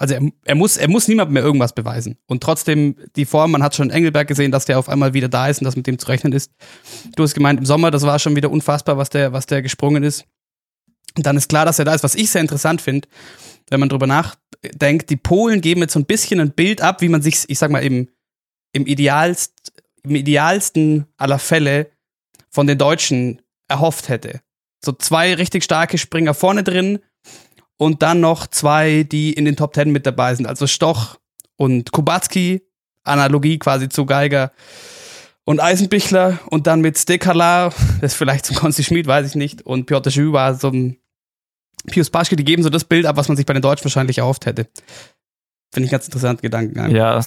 also 0.00 0.14
er, 0.14 0.22
er 0.46 0.54
muss, 0.54 0.78
er 0.78 0.88
muss 0.88 1.08
niemandem 1.08 1.34
mehr 1.34 1.42
irgendwas 1.42 1.74
beweisen. 1.74 2.16
Und 2.26 2.42
trotzdem 2.42 2.96
die 3.16 3.26
Form, 3.26 3.50
man 3.50 3.62
hat 3.62 3.74
schon 3.74 3.90
Engelberg 3.90 4.26
gesehen, 4.26 4.50
dass 4.50 4.64
der 4.64 4.78
auf 4.78 4.88
einmal 4.88 5.12
wieder 5.12 5.28
da 5.28 5.48
ist 5.48 5.60
und 5.60 5.66
dass 5.66 5.76
mit 5.76 5.86
dem 5.86 5.98
zu 5.98 6.08
rechnen 6.08 6.32
ist. 6.32 6.52
Du 7.16 7.22
hast 7.22 7.34
gemeint, 7.34 7.60
im 7.60 7.66
Sommer, 7.66 7.90
das 7.90 8.02
war 8.04 8.18
schon 8.18 8.34
wieder 8.34 8.50
unfassbar, 8.50 8.96
was 8.96 9.10
der, 9.10 9.34
was 9.34 9.44
der 9.44 9.60
gesprungen 9.60 10.02
ist. 10.02 10.24
Und 11.18 11.26
dann 11.26 11.36
ist 11.36 11.50
klar, 11.50 11.66
dass 11.66 11.78
er 11.78 11.84
da 11.84 11.94
ist. 11.94 12.02
Was 12.02 12.14
ich 12.14 12.30
sehr 12.30 12.40
interessant 12.40 12.80
finde, 12.80 13.08
wenn 13.68 13.78
man 13.78 13.90
drüber 13.90 14.06
nachdenkt, 14.06 15.10
die 15.10 15.18
Polen 15.18 15.60
geben 15.60 15.82
jetzt 15.82 15.92
so 15.92 16.00
ein 16.00 16.06
bisschen 16.06 16.40
ein 16.40 16.52
Bild 16.52 16.80
ab, 16.80 17.02
wie 17.02 17.10
man 17.10 17.20
sich, 17.20 17.44
ich 17.48 17.58
sag 17.58 17.70
mal, 17.70 17.84
im, 17.84 18.08
im, 18.72 18.86
idealst, 18.86 19.70
im 20.02 20.14
idealsten 20.14 21.08
aller 21.18 21.38
Fälle 21.38 21.90
von 22.48 22.66
den 22.66 22.78
Deutschen 22.78 23.42
erhofft 23.68 24.08
hätte. 24.08 24.40
So 24.82 24.92
zwei 24.92 25.34
richtig 25.34 25.62
starke 25.62 25.98
Springer 25.98 26.32
vorne 26.32 26.64
drin 26.64 27.00
und 27.80 28.02
dann 28.02 28.20
noch 28.20 28.46
zwei, 28.46 29.04
die 29.04 29.32
in 29.32 29.46
den 29.46 29.56
Top 29.56 29.72
Ten 29.72 29.90
mit 29.90 30.04
dabei 30.04 30.34
sind. 30.34 30.44
Also 30.44 30.66
Stoch 30.66 31.16
und 31.56 31.92
Kubacki, 31.92 32.60
Analogie 33.04 33.58
quasi 33.58 33.88
zu 33.88 34.04
Geiger 34.04 34.52
und 35.44 35.60
Eisenbichler 35.60 36.40
und 36.50 36.66
dann 36.66 36.82
mit 36.82 36.98
Stekala, 36.98 37.70
das 38.02 38.12
ist 38.12 38.18
vielleicht 38.18 38.44
zum 38.44 38.56
Konsti 38.56 38.84
Schmid, 38.84 39.06
weiß 39.06 39.26
ich 39.26 39.34
nicht, 39.34 39.62
und 39.62 39.86
Piotr 39.86 40.10
Jü 40.10 40.30
war 40.32 40.54
so 40.56 40.68
ein 40.68 40.98
Pius 41.90 42.10
Paschke, 42.10 42.36
die 42.36 42.44
geben 42.44 42.62
so 42.62 42.68
das 42.68 42.84
Bild 42.84 43.06
ab, 43.06 43.16
was 43.16 43.28
man 43.28 43.38
sich 43.38 43.46
bei 43.46 43.54
den 43.54 43.62
Deutschen 43.62 43.84
wahrscheinlich 43.84 44.18
erhofft 44.18 44.44
hätte. 44.44 44.68
Finde 45.72 45.86
ich 45.86 45.90
ganz 45.90 46.04
interessant, 46.04 46.42
Gedanken. 46.42 46.94
Ja, 46.94 47.18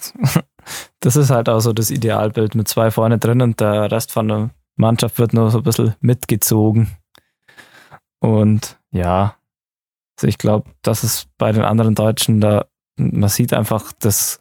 das 1.00 1.16
ist 1.16 1.32
halt 1.32 1.50
auch 1.50 1.62
so 1.62 1.74
das 1.74 1.90
Idealbild 1.90 2.54
mit 2.54 2.68
zwei 2.68 2.92
vorne 2.92 3.18
drin 3.18 3.42
und 3.42 3.60
der 3.60 3.92
Rest 3.92 4.12
von 4.12 4.28
der 4.28 4.52
Mannschaft 4.76 5.18
wird 5.18 5.34
nur 5.34 5.50
so 5.50 5.58
ein 5.58 5.64
bisschen 5.64 5.96
mitgezogen. 6.00 6.92
Und 8.20 8.78
ja, 8.92 9.36
also 10.18 10.28
ich 10.28 10.38
glaube, 10.38 10.70
das 10.82 11.04
ist 11.04 11.28
bei 11.38 11.52
den 11.52 11.64
anderen 11.64 11.96
Deutschen 11.96 12.42
da, 12.42 12.66
man 12.98 13.30
sieht 13.30 13.54
einfach, 13.54 13.92
das 14.00 14.40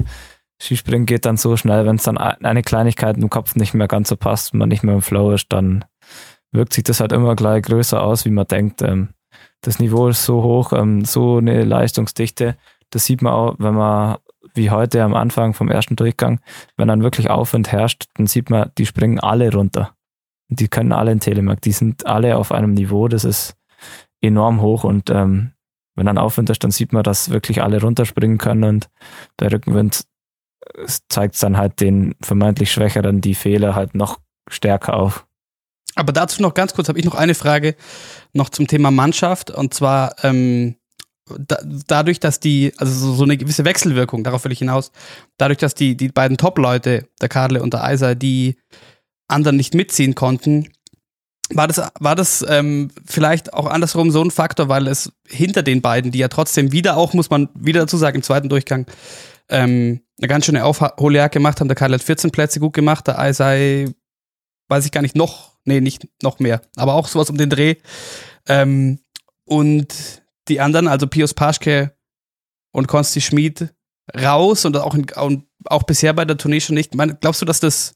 Skispringen 0.61 1.07
geht 1.07 1.25
dann 1.25 1.37
so 1.37 1.57
schnell, 1.57 1.87
wenn 1.87 1.97
es 1.97 2.05
dann 2.05 2.19
eine 2.19 2.63
Kleinigkeit 2.63 3.17
im 3.17 3.31
Kopf 3.31 3.57
nicht 3.57 3.75
mehr 3.75 3.89
ganz 3.89 4.09
so 4.09 4.17
passt, 4.17 4.55
man 4.55 4.69
nicht 4.69 4.85
mehr 4.85 4.95
im 4.95 5.03
Flow 5.03 5.33
ist, 5.33 5.47
dann 5.53 5.85
wirkt 6.53 6.75
sich 6.75 6.85
das 6.85 7.01
halt 7.01 7.13
immer 7.13 7.35
gleich 7.35 7.65
größer 7.65 8.03
aus, 8.03 8.25
wie 8.25 8.31
man 8.31 8.47
denkt. 8.47 8.83
Ähm, 8.83 9.09
das 9.63 9.79
Niveau 9.79 10.09
ist 10.09 10.25
so 10.25 10.43
hoch, 10.43 10.73
ähm, 10.73 11.05
so 11.05 11.39
eine 11.39 11.65
Leistungsdichte. 11.65 12.57
Das 12.91 13.07
sieht 13.07 13.23
man 13.23 13.33
auch, 13.33 13.57
wenn 13.59 13.75
man 13.75 14.19
wie 14.55 14.71
heute 14.71 15.03
am 15.03 15.15
Anfang 15.15 15.55
vom 15.55 15.69
ersten 15.69 15.97
Durchgang, 15.97 16.41
wenn 16.77 16.89
dann 16.89 17.03
wirklich 17.03 17.31
Aufwind 17.31 17.73
herrscht, 17.73 18.07
dann 18.15 18.27
sieht 18.27 18.51
man, 18.51 18.71
die 18.77 18.87
springen 18.87 19.19
alle 19.19 19.53
runter. 19.53 19.95
Die 20.49 20.69
können 20.69 20.93
alle 20.93 21.13
in 21.13 21.21
Telemark. 21.21 21.63
Die 21.63 21.73
sind 21.73 22.07
alle 22.07 22.37
auf 22.37 22.53
einem 22.53 22.75
Niveau, 22.75 23.09
das 23.09 23.25
ist 23.25 23.57
enorm 24.21 24.61
hoch 24.61 24.85
und 24.85 25.11
ähm, 25.11 25.53
wenn 25.95 26.07
dann 26.07 26.19
Aufwind 26.19 26.51
ist, 26.51 26.65
dann 26.65 26.71
sieht 26.71 26.93
man, 26.93 27.03
dass 27.03 27.31
wirklich 27.31 27.63
alle 27.63 27.81
runterspringen 27.81 28.39
können 28.39 28.65
und 28.65 28.89
bei 29.37 29.49
Rückenwind 29.49 30.05
äh, 30.75 30.87
zeigt 31.09 31.43
dann 31.43 31.57
halt 31.57 31.81
den 31.81 32.15
vermeintlich 32.23 32.73
Schwächeren 32.73 33.21
die 33.21 33.35
Fehler 33.35 33.75
halt 33.75 33.95
noch 33.95 34.21
stärker 34.49 34.95
auf. 34.95 35.27
Aber 35.95 36.13
dazu 36.13 36.41
noch 36.41 36.55
ganz 36.55 36.73
kurz, 36.73 36.89
habe 36.89 36.99
ich 36.99 37.05
noch 37.05 37.15
eine 37.15 37.35
Frage 37.35 37.75
noch 38.33 38.49
zum 38.49 38.67
Thema 38.67 38.91
Mannschaft 38.91 39.51
und 39.51 39.75
zwar 39.75 40.17
ähm, 40.25 40.77
da, 41.39 41.59
dadurch, 41.87 42.21
dass 42.21 42.41
die, 42.41 42.73
also 42.79 43.13
so, 43.13 43.25
eine 43.25 43.37
gewisse 43.37 43.65
Wechselwirkung, 43.65 44.25
darauf 44.25 44.45
will 44.45 44.53
ich 44.53 44.59
hinaus, 44.59 44.93
dadurch, 45.37 45.59
dass 45.59 45.75
die, 45.75 45.97
die 45.97 46.09
beiden 46.09 46.37
Top-Leute, 46.37 47.09
der 47.21 47.29
Kadle 47.29 47.63
und 47.63 47.75
der 47.75 47.85
Eiser, 47.85 48.15
die 48.15 48.57
anderen 49.29 49.57
nicht 49.57 49.75
mitziehen 49.75 50.15
konnten, 50.15 50.69
war 51.55 51.69
das, 51.69 51.83
war 52.01 52.15
das 52.15 52.45
ähm, 52.49 52.91
vielleicht 53.05 53.53
auch 53.55 53.67
andersrum 53.67 54.11
so 54.11 54.23
ein 54.23 54.31
Faktor, 54.31 54.69
weil 54.69 54.87
es 54.87 55.13
hinter 55.27 55.63
den 55.63 55.83
beiden, 55.83 56.13
die 56.13 56.19
ja 56.19 56.29
trotzdem 56.29 56.73
wieder 56.73 56.97
auch, 56.97 57.15
muss 57.15 57.31
man 57.31 57.49
wieder 57.55 57.81
dazu 57.81 57.97
sagen, 57.97 58.17
im 58.17 58.23
zweiten 58.23 58.49
Durchgang 58.49 58.87
ähm, 59.49 60.01
eine 60.19 60.29
ganz 60.29 60.47
schöne 60.47 60.65
Aufholjagd 60.65 61.35
gemacht 61.35 61.61
haben. 61.61 61.69
Der 61.69 61.75
Kadle 61.75 61.95
hat 61.95 62.03
14 62.03 62.31
Plätze 62.31 62.61
gut 62.61 62.75
gemacht, 62.75 63.07
der 63.07 63.19
Eisei, 63.19 63.89
weiß 64.69 64.85
ich 64.85 64.93
gar 64.93 65.03
nicht, 65.03 65.17
noch, 65.17 65.53
nee, 65.65 65.81
nicht 65.81 66.09
noch 66.23 66.39
mehr, 66.39 66.63
aber 66.77 66.95
auch 66.95 67.09
sowas 67.09 67.31
um 67.31 67.39
den 67.39 67.51
Dreh. 67.51 67.77
Ähm, 68.47 69.01
und 69.45 70.23
die 70.49 70.61
anderen, 70.61 70.89
also 70.89 71.07
Pius 71.07 71.35
Paschke 71.35 71.97
und 72.73 72.89
Konsti 72.89 73.21
Schmid, 73.21 73.73
raus 74.19 74.65
und 74.65 74.77
auch, 74.77 74.95
in, 74.95 75.07
auch 75.67 75.83
bisher 75.85 76.13
bei 76.13 76.25
der 76.25 76.37
Tournee 76.37 76.61
schon 76.61 76.75
nicht. 76.75 76.95
Meine, 76.95 77.15
glaubst 77.15 77.41
du, 77.41 77.47
dass 77.47 77.61
das, 77.61 77.95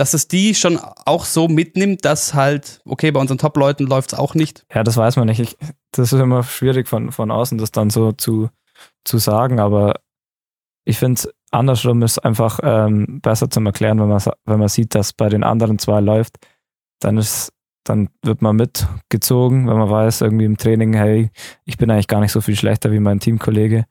dass 0.00 0.14
es 0.14 0.28
die 0.28 0.54
schon 0.54 0.78
auch 0.78 1.26
so 1.26 1.46
mitnimmt, 1.46 2.06
dass 2.06 2.32
halt, 2.32 2.80
okay, 2.86 3.10
bei 3.10 3.20
unseren 3.20 3.36
Top-Leuten 3.36 3.86
läuft 3.86 4.14
es 4.14 4.18
auch 4.18 4.34
nicht? 4.34 4.64
Ja, 4.74 4.82
das 4.82 4.96
weiß 4.96 5.16
man 5.16 5.26
nicht. 5.26 5.40
Ich, 5.40 5.58
das 5.92 6.14
ist 6.14 6.18
immer 6.18 6.42
schwierig 6.42 6.88
von, 6.88 7.12
von 7.12 7.30
außen, 7.30 7.58
das 7.58 7.70
dann 7.70 7.90
so 7.90 8.12
zu, 8.12 8.48
zu 9.04 9.18
sagen, 9.18 9.60
aber 9.60 10.00
ich 10.86 10.96
finde, 10.96 11.30
andersrum 11.50 12.02
ist 12.02 12.18
einfach 12.18 12.60
ähm, 12.62 13.20
besser 13.20 13.50
zum 13.50 13.66
Erklären, 13.66 14.00
wenn 14.00 14.08
man, 14.08 14.22
wenn 14.46 14.58
man 14.58 14.68
sieht, 14.68 14.94
dass 14.94 15.12
bei 15.12 15.28
den 15.28 15.44
anderen 15.44 15.78
zwei 15.78 16.00
läuft, 16.00 16.38
dann 17.00 17.18
ist 17.18 17.52
dann 17.84 18.08
wird 18.22 18.40
man 18.40 18.56
mitgezogen, 18.56 19.68
wenn 19.68 19.76
man 19.76 19.90
weiß, 19.90 20.22
irgendwie 20.22 20.44
im 20.46 20.56
Training, 20.56 20.94
hey, 20.94 21.30
ich 21.64 21.76
bin 21.76 21.90
eigentlich 21.90 22.08
gar 22.08 22.20
nicht 22.20 22.32
so 22.32 22.40
viel 22.40 22.56
schlechter 22.56 22.90
wie 22.92 23.00
mein 23.00 23.20
Teamkollege. 23.20 23.84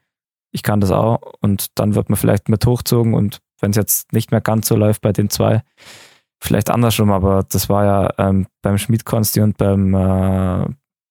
Ich 0.51 0.63
kann 0.63 0.79
das 0.79 0.91
auch. 0.91 1.19
Und 1.41 1.77
dann 1.77 1.93
wird 1.95 2.09
man 2.09 2.17
vielleicht 2.17 2.49
mit 2.49 2.65
hochgezogen 2.65 3.13
und 3.13 3.41
wenn 3.59 3.71
es 3.71 3.77
jetzt 3.77 4.13
nicht 4.13 4.31
mehr 4.31 4.41
ganz 4.41 4.67
so 4.67 4.75
läuft 4.75 5.01
bei 5.01 5.11
den 5.11 5.29
zwei, 5.29 5.63
vielleicht 6.41 6.69
andersrum, 6.69 7.11
aber 7.11 7.45
das 7.49 7.69
war 7.69 7.85
ja 7.85 8.13
ähm, 8.17 8.47
beim 8.61 8.77
Schmied-Konsti 8.77 9.41
und 9.41 9.57
beim, 9.57 9.93
äh, 9.93 10.65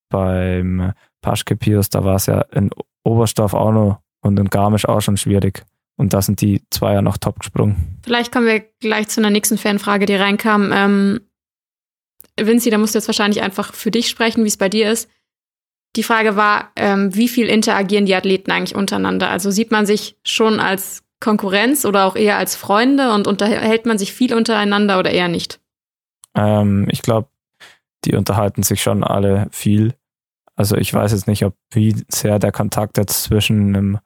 beim 0.09 0.93
Paschke 1.21 1.55
Pius, 1.55 1.89
da 1.89 2.03
war 2.03 2.15
es 2.15 2.25
ja 2.25 2.41
in 2.51 2.71
Oberstoff 3.03 3.53
auch 3.53 3.71
noch 3.71 3.99
und 4.21 4.39
in 4.39 4.49
Garmisch 4.49 4.87
auch 4.87 5.01
schon 5.01 5.17
schwierig. 5.17 5.63
Und 5.97 6.13
da 6.13 6.21
sind 6.21 6.39
die 6.41 6.61
zwei 6.69 6.93
ja 6.93 7.01
noch 7.01 7.17
top 7.17 7.39
gesprungen. 7.39 7.99
Vielleicht 8.03 8.31
kommen 8.31 8.47
wir 8.47 8.61
gleich 8.79 9.09
zu 9.09 9.19
einer 9.19 9.29
nächsten 9.29 9.57
Fanfrage, 9.57 10.05
die 10.05 10.15
reinkam. 10.15 10.71
Ähm, 10.73 11.19
Vinci, 12.39 12.69
da 12.69 12.77
musst 12.77 12.95
du 12.95 12.99
jetzt 12.99 13.07
wahrscheinlich 13.07 13.41
einfach 13.41 13.73
für 13.73 13.91
dich 13.91 14.07
sprechen, 14.07 14.45
wie 14.45 14.47
es 14.47 14.55
bei 14.55 14.69
dir 14.69 14.91
ist. 14.91 15.09
Die 15.97 16.03
Frage 16.03 16.37
war, 16.37 16.71
ähm, 16.77 17.13
wie 17.15 17.27
viel 17.27 17.47
interagieren 17.47 18.05
die 18.05 18.15
Athleten 18.15 18.51
eigentlich 18.51 18.75
untereinander? 18.75 19.29
Also 19.29 19.51
sieht 19.51 19.71
man 19.71 19.85
sich 19.85 20.17
schon 20.23 20.59
als 20.61 21.03
Konkurrenz 21.19 21.85
oder 21.85 22.05
auch 22.05 22.15
eher 22.15 22.37
als 22.37 22.55
Freunde 22.55 23.13
und 23.13 23.27
unterhält 23.27 23.85
man 23.85 23.97
sich 23.97 24.13
viel 24.13 24.33
untereinander 24.33 24.99
oder 24.99 25.11
eher 25.11 25.27
nicht? 25.27 25.59
Ähm, 26.35 26.87
ich 26.89 27.01
glaube, 27.01 27.29
die 28.05 28.15
unterhalten 28.15 28.63
sich 28.63 28.81
schon 28.81 29.03
alle 29.03 29.47
viel. 29.51 29.95
Also 30.55 30.75
ich 30.75 30.93
weiß 30.93 31.11
jetzt 31.11 31.27
nicht, 31.27 31.43
ob 31.45 31.55
wie 31.71 31.95
sehr 32.09 32.39
der 32.39 32.51
Kontakt 32.51 32.97
jetzt 32.97 33.23
zwischen 33.23 33.75
einem 33.75 33.99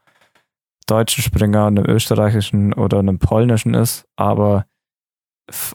deutschen 0.87 1.23
Springer 1.23 1.67
und 1.67 1.79
einem 1.79 1.89
österreichischen 1.89 2.73
oder 2.73 2.99
einem 2.99 3.19
polnischen 3.19 3.73
ist, 3.73 4.05
aber 4.15 4.65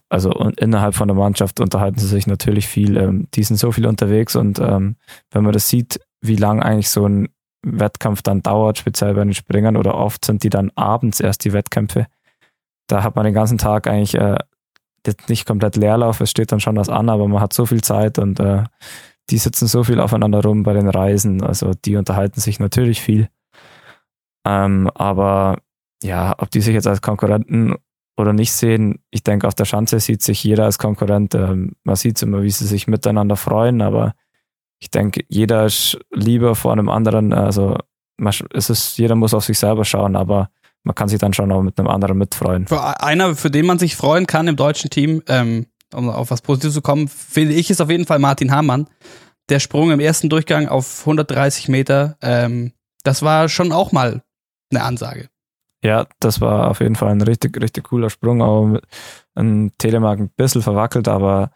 also 0.09 0.31
innerhalb 0.57 0.95
von 0.95 1.09
der 1.09 1.17
Mannschaft 1.17 1.61
unterhalten 1.61 1.99
sie 1.99 2.07
sich 2.07 2.27
natürlich 2.27 2.67
viel. 2.69 2.97
Ähm, 2.97 3.29
die 3.35 3.43
sind 3.43 3.57
so 3.57 3.71
viel 3.73 3.87
unterwegs 3.87 4.35
und 4.35 4.59
ähm, 4.59 4.97
wenn 5.31 5.45
man 5.45 5.53
das 5.53 5.69
sieht, 5.69 6.01
wie 6.21 6.37
lang 6.37 6.63
eigentlich 6.63 6.91
so 6.91 7.07
ein 7.07 7.29
Wettkampf 7.79 8.23
dann 8.23 8.43
dauert, 8.43 8.79
speziell 8.79 9.15
bei 9.15 9.25
den 9.25 9.35
Springern 9.35 9.77
oder 9.77 9.95
oft 9.95 10.25
sind 10.25 10.43
die 10.45 10.51
dann 10.51 10.71
abends 10.75 11.21
erst 11.21 11.45
die 11.45 11.53
Wettkämpfe. 11.53 12.07
Da 12.87 13.03
hat 13.03 13.17
man 13.17 13.25
den 13.25 13.35
ganzen 13.35 13.59
Tag 13.59 13.87
eigentlich 13.87 14.15
äh, 14.15 14.39
nicht 15.29 15.47
komplett 15.47 15.77
Leerlauf, 15.77 16.21
es 16.21 16.31
steht 16.31 16.53
dann 16.53 16.61
schon 16.61 16.77
was 16.77 16.89
an, 16.89 17.09
aber 17.09 17.29
man 17.29 17.41
hat 17.41 17.53
so 17.53 17.67
viel 17.67 17.83
Zeit 17.83 18.19
und 18.19 18.41
äh, 18.41 18.65
die 19.31 19.39
sitzen 19.39 19.67
so 19.67 19.85
viel 19.85 20.01
aufeinander 20.01 20.43
rum 20.43 20.63
bei 20.63 20.73
den 20.73 20.89
Reisen. 20.89 21.43
Also 21.43 21.73
die 21.85 21.97
unterhalten 21.97 22.41
sich 22.41 22.61
natürlich 22.61 23.01
viel. 23.01 23.29
Ähm, 24.47 24.91
aber 24.95 25.59
ja, 26.03 26.35
ob 26.39 26.51
die 26.51 26.61
sich 26.61 26.75
jetzt 26.75 26.87
als 26.87 27.03
Konkurrenten 27.03 27.75
oder 28.17 28.33
nicht 28.33 28.53
sehen. 28.53 29.01
Ich 29.11 29.23
denke, 29.23 29.47
auf 29.47 29.55
der 29.55 29.65
Schanze 29.65 30.01
sieht 30.01 30.23
sich 30.23 30.43
jeder 30.43 30.65
als 30.65 30.79
Konkurrent. 30.79 31.35
Ähm, 31.35 31.73
man 31.85 31.97
sieht 31.97 32.21
immer, 32.23 32.43
wie 32.43 32.51
sie 32.51 32.67
sich 32.67 32.87
miteinander 32.87 33.37
freuen, 33.37 33.83
aber 33.83 34.15
ich 34.81 34.91
denke, 34.91 35.25
jeder 35.29 35.67
ist 35.67 35.99
lieber 36.11 36.55
vor 36.55 36.73
einem 36.73 36.89
anderen. 36.89 37.33
Also 37.33 37.79
es 38.53 38.71
ist, 38.71 38.99
jeder 38.99 39.15
muss 39.15 39.35
auf 39.35 39.45
sich 39.45 39.59
selber 39.59 39.85
schauen, 39.85 40.17
aber 40.17 40.51
man 40.85 40.95
kann 40.95 41.09
sich 41.09 41.19
dann 41.19 41.35
schon 41.35 41.53
auch 41.53 41.63
mit 41.63 41.79
einem 41.79 41.89
anderen 41.89 42.19
mitfreuen. 42.19 42.67
Für 42.67 43.03
einer, 43.03 43.35
für 43.35 43.51
den 43.51 43.67
man 43.67 43.79
sich 43.79 43.97
freuen 43.97 44.27
kann 44.27 44.49
im 44.49 44.57
deutschen 44.57 44.91
Team, 44.91 45.23
ähm, 45.29 45.67
um 45.95 46.09
auf 46.09 46.31
was 46.31 46.43
Positives 46.43 46.75
zu 46.75 46.83
kommen, 46.83 47.09
finde 47.09 47.55
ich, 47.55 47.71
ist 47.71 47.81
auf 47.81 47.91
jeden 47.91 48.07
Fall 48.07 48.19
Martin 48.19 48.51
Hamann. 48.51 48.89
Der 49.49 49.61
Sprung 49.61 49.91
im 49.91 50.01
ersten 50.01 50.29
Durchgang 50.29 50.69
auf 50.69 51.01
130 51.01 51.69
Meter, 51.69 52.17
ähm, 52.21 52.73
das 53.03 53.23
war 53.23 53.49
schon 53.49 53.73
auch 53.73 53.93
mal 53.93 54.23
eine 54.71 54.83
Ansage. 54.83 55.29
Ja, 55.83 56.07
das 56.21 56.41
war 56.41 56.71
auf 56.71 56.81
jeden 56.81 56.97
Fall 56.97 57.11
ein 57.11 57.23
richtig, 57.23 57.61
richtig 57.61 57.85
cooler 57.85 58.11
Sprung, 58.11 58.43
auch 58.43 58.67
mit 58.67 58.85
einem 59.35 59.73
Telemark 59.79 60.19
ein 60.19 60.31
bisschen 60.31 60.63
verwackelt, 60.63 61.09
aber 61.09 61.53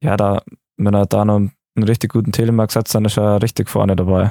ja, 0.00 0.16
da, 0.16 0.42
wenn 0.76 0.94
er 0.94 1.06
da 1.06 1.24
noch 1.24 1.50
einen 1.76 1.86
richtig 1.88 2.12
guten 2.12 2.32
Telemark 2.32 2.72
setzt, 2.72 2.94
dann 2.94 3.04
ist 3.04 3.18
er 3.18 3.42
richtig 3.42 3.68
vorne 3.68 3.96
dabei. 3.96 4.30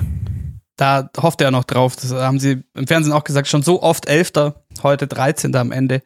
Da 0.75 1.09
hofft 1.17 1.41
er 1.41 1.51
noch 1.51 1.65
drauf. 1.65 1.95
Das 1.95 2.11
haben 2.11 2.39
sie 2.39 2.63
im 2.73 2.87
Fernsehen 2.87 3.13
auch 3.13 3.23
gesagt, 3.23 3.47
schon 3.47 3.63
so 3.63 3.83
oft 3.83 4.07
Elfter, 4.07 4.65
heute 4.81 5.07
13. 5.07 5.55
am 5.55 5.71
Ende. 5.71 6.01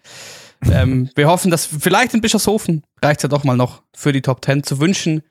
ähm, 0.69 1.09
wir 1.15 1.27
hoffen, 1.27 1.51
dass 1.51 1.65
vielleicht 1.65 2.13
in 2.13 2.21
Bischofshofen 2.21 2.83
reicht 3.01 3.23
ja 3.23 3.29
doch 3.29 3.43
mal 3.43 3.55
noch 3.55 3.83
für 3.95 4.11
die 4.11 4.21
Top 4.21 4.43
10 4.43 4.63
zu 4.63 4.79
wünschen. 4.79 5.23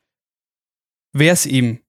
Wer 1.12 1.32
es 1.32 1.46
ihm? 1.46 1.80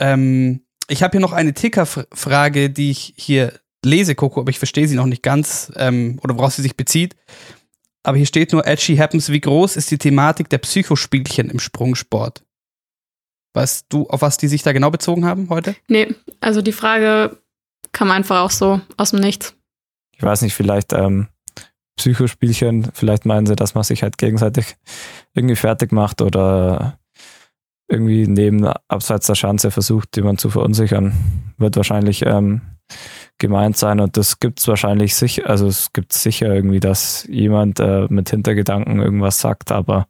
Ähm, 0.00 0.62
ich 0.88 1.02
habe 1.02 1.12
hier 1.12 1.20
noch 1.20 1.32
eine 1.32 1.52
Ticker-Frage, 1.52 2.70
die 2.70 2.90
ich 2.90 3.14
hier 3.16 3.52
lese, 3.84 4.14
Coco, 4.14 4.40
aber 4.40 4.50
ich 4.50 4.58
verstehe 4.58 4.88
sie 4.88 4.96
noch 4.96 5.06
nicht 5.06 5.22
ganz 5.22 5.70
ähm, 5.76 6.18
oder 6.22 6.36
woraus 6.36 6.56
sie 6.56 6.62
sich 6.62 6.76
bezieht. 6.76 7.14
Aber 8.02 8.16
hier 8.16 8.26
steht 8.26 8.52
nur 8.52 8.66
Edgy 8.66 8.96
Happens. 8.96 9.30
Wie 9.30 9.40
groß 9.40 9.76
ist 9.76 9.90
die 9.90 9.98
Thematik 9.98 10.48
der 10.48 10.58
Psychospielchen 10.58 11.50
im 11.50 11.58
Sprungsport? 11.58 12.42
Weißt 13.54 13.86
du, 13.88 14.06
auf 14.08 14.22
was 14.22 14.36
die 14.36 14.48
sich 14.48 14.62
da 14.62 14.72
genau 14.72 14.90
bezogen 14.90 15.24
haben 15.24 15.48
heute? 15.50 15.74
Nee, 15.88 16.14
also 16.40 16.62
die 16.62 16.72
Frage 16.72 17.38
kam 17.92 18.10
einfach 18.10 18.40
auch 18.40 18.50
so 18.50 18.80
aus 18.96 19.10
dem 19.10 19.20
Nichts. 19.20 19.54
Ich 20.16 20.22
weiß 20.22 20.42
nicht, 20.42 20.54
vielleicht 20.54 20.92
ähm, 20.92 21.28
Psychospielchen, 21.96 22.90
vielleicht 22.92 23.26
meinen 23.26 23.46
sie, 23.46 23.56
dass 23.56 23.74
man 23.74 23.84
sich 23.84 24.02
halt 24.02 24.18
gegenseitig 24.18 24.76
irgendwie 25.34 25.56
fertig 25.56 25.92
macht 25.92 26.20
oder 26.20 26.98
irgendwie 27.88 28.26
neben 28.26 28.66
abseits 28.88 29.26
der 29.26 29.34
Schanze 29.34 29.70
versucht, 29.70 30.16
jemand 30.16 30.40
zu 30.40 30.50
verunsichern. 30.50 31.54
Wird 31.56 31.76
wahrscheinlich 31.76 32.24
ähm, 32.26 32.60
gemeint 33.38 33.76
sein 33.76 34.00
und 34.00 34.16
das 34.16 34.40
gibt 34.40 34.60
es 34.60 34.68
wahrscheinlich 34.68 35.14
sicher, 35.14 35.48
also 35.48 35.66
es 35.66 35.92
gibt 35.92 36.12
sicher 36.12 36.54
irgendwie, 36.54 36.80
dass 36.80 37.26
jemand 37.28 37.80
äh, 37.80 38.06
mit 38.08 38.30
Hintergedanken 38.30 39.00
irgendwas 39.00 39.40
sagt, 39.40 39.72
aber 39.72 40.06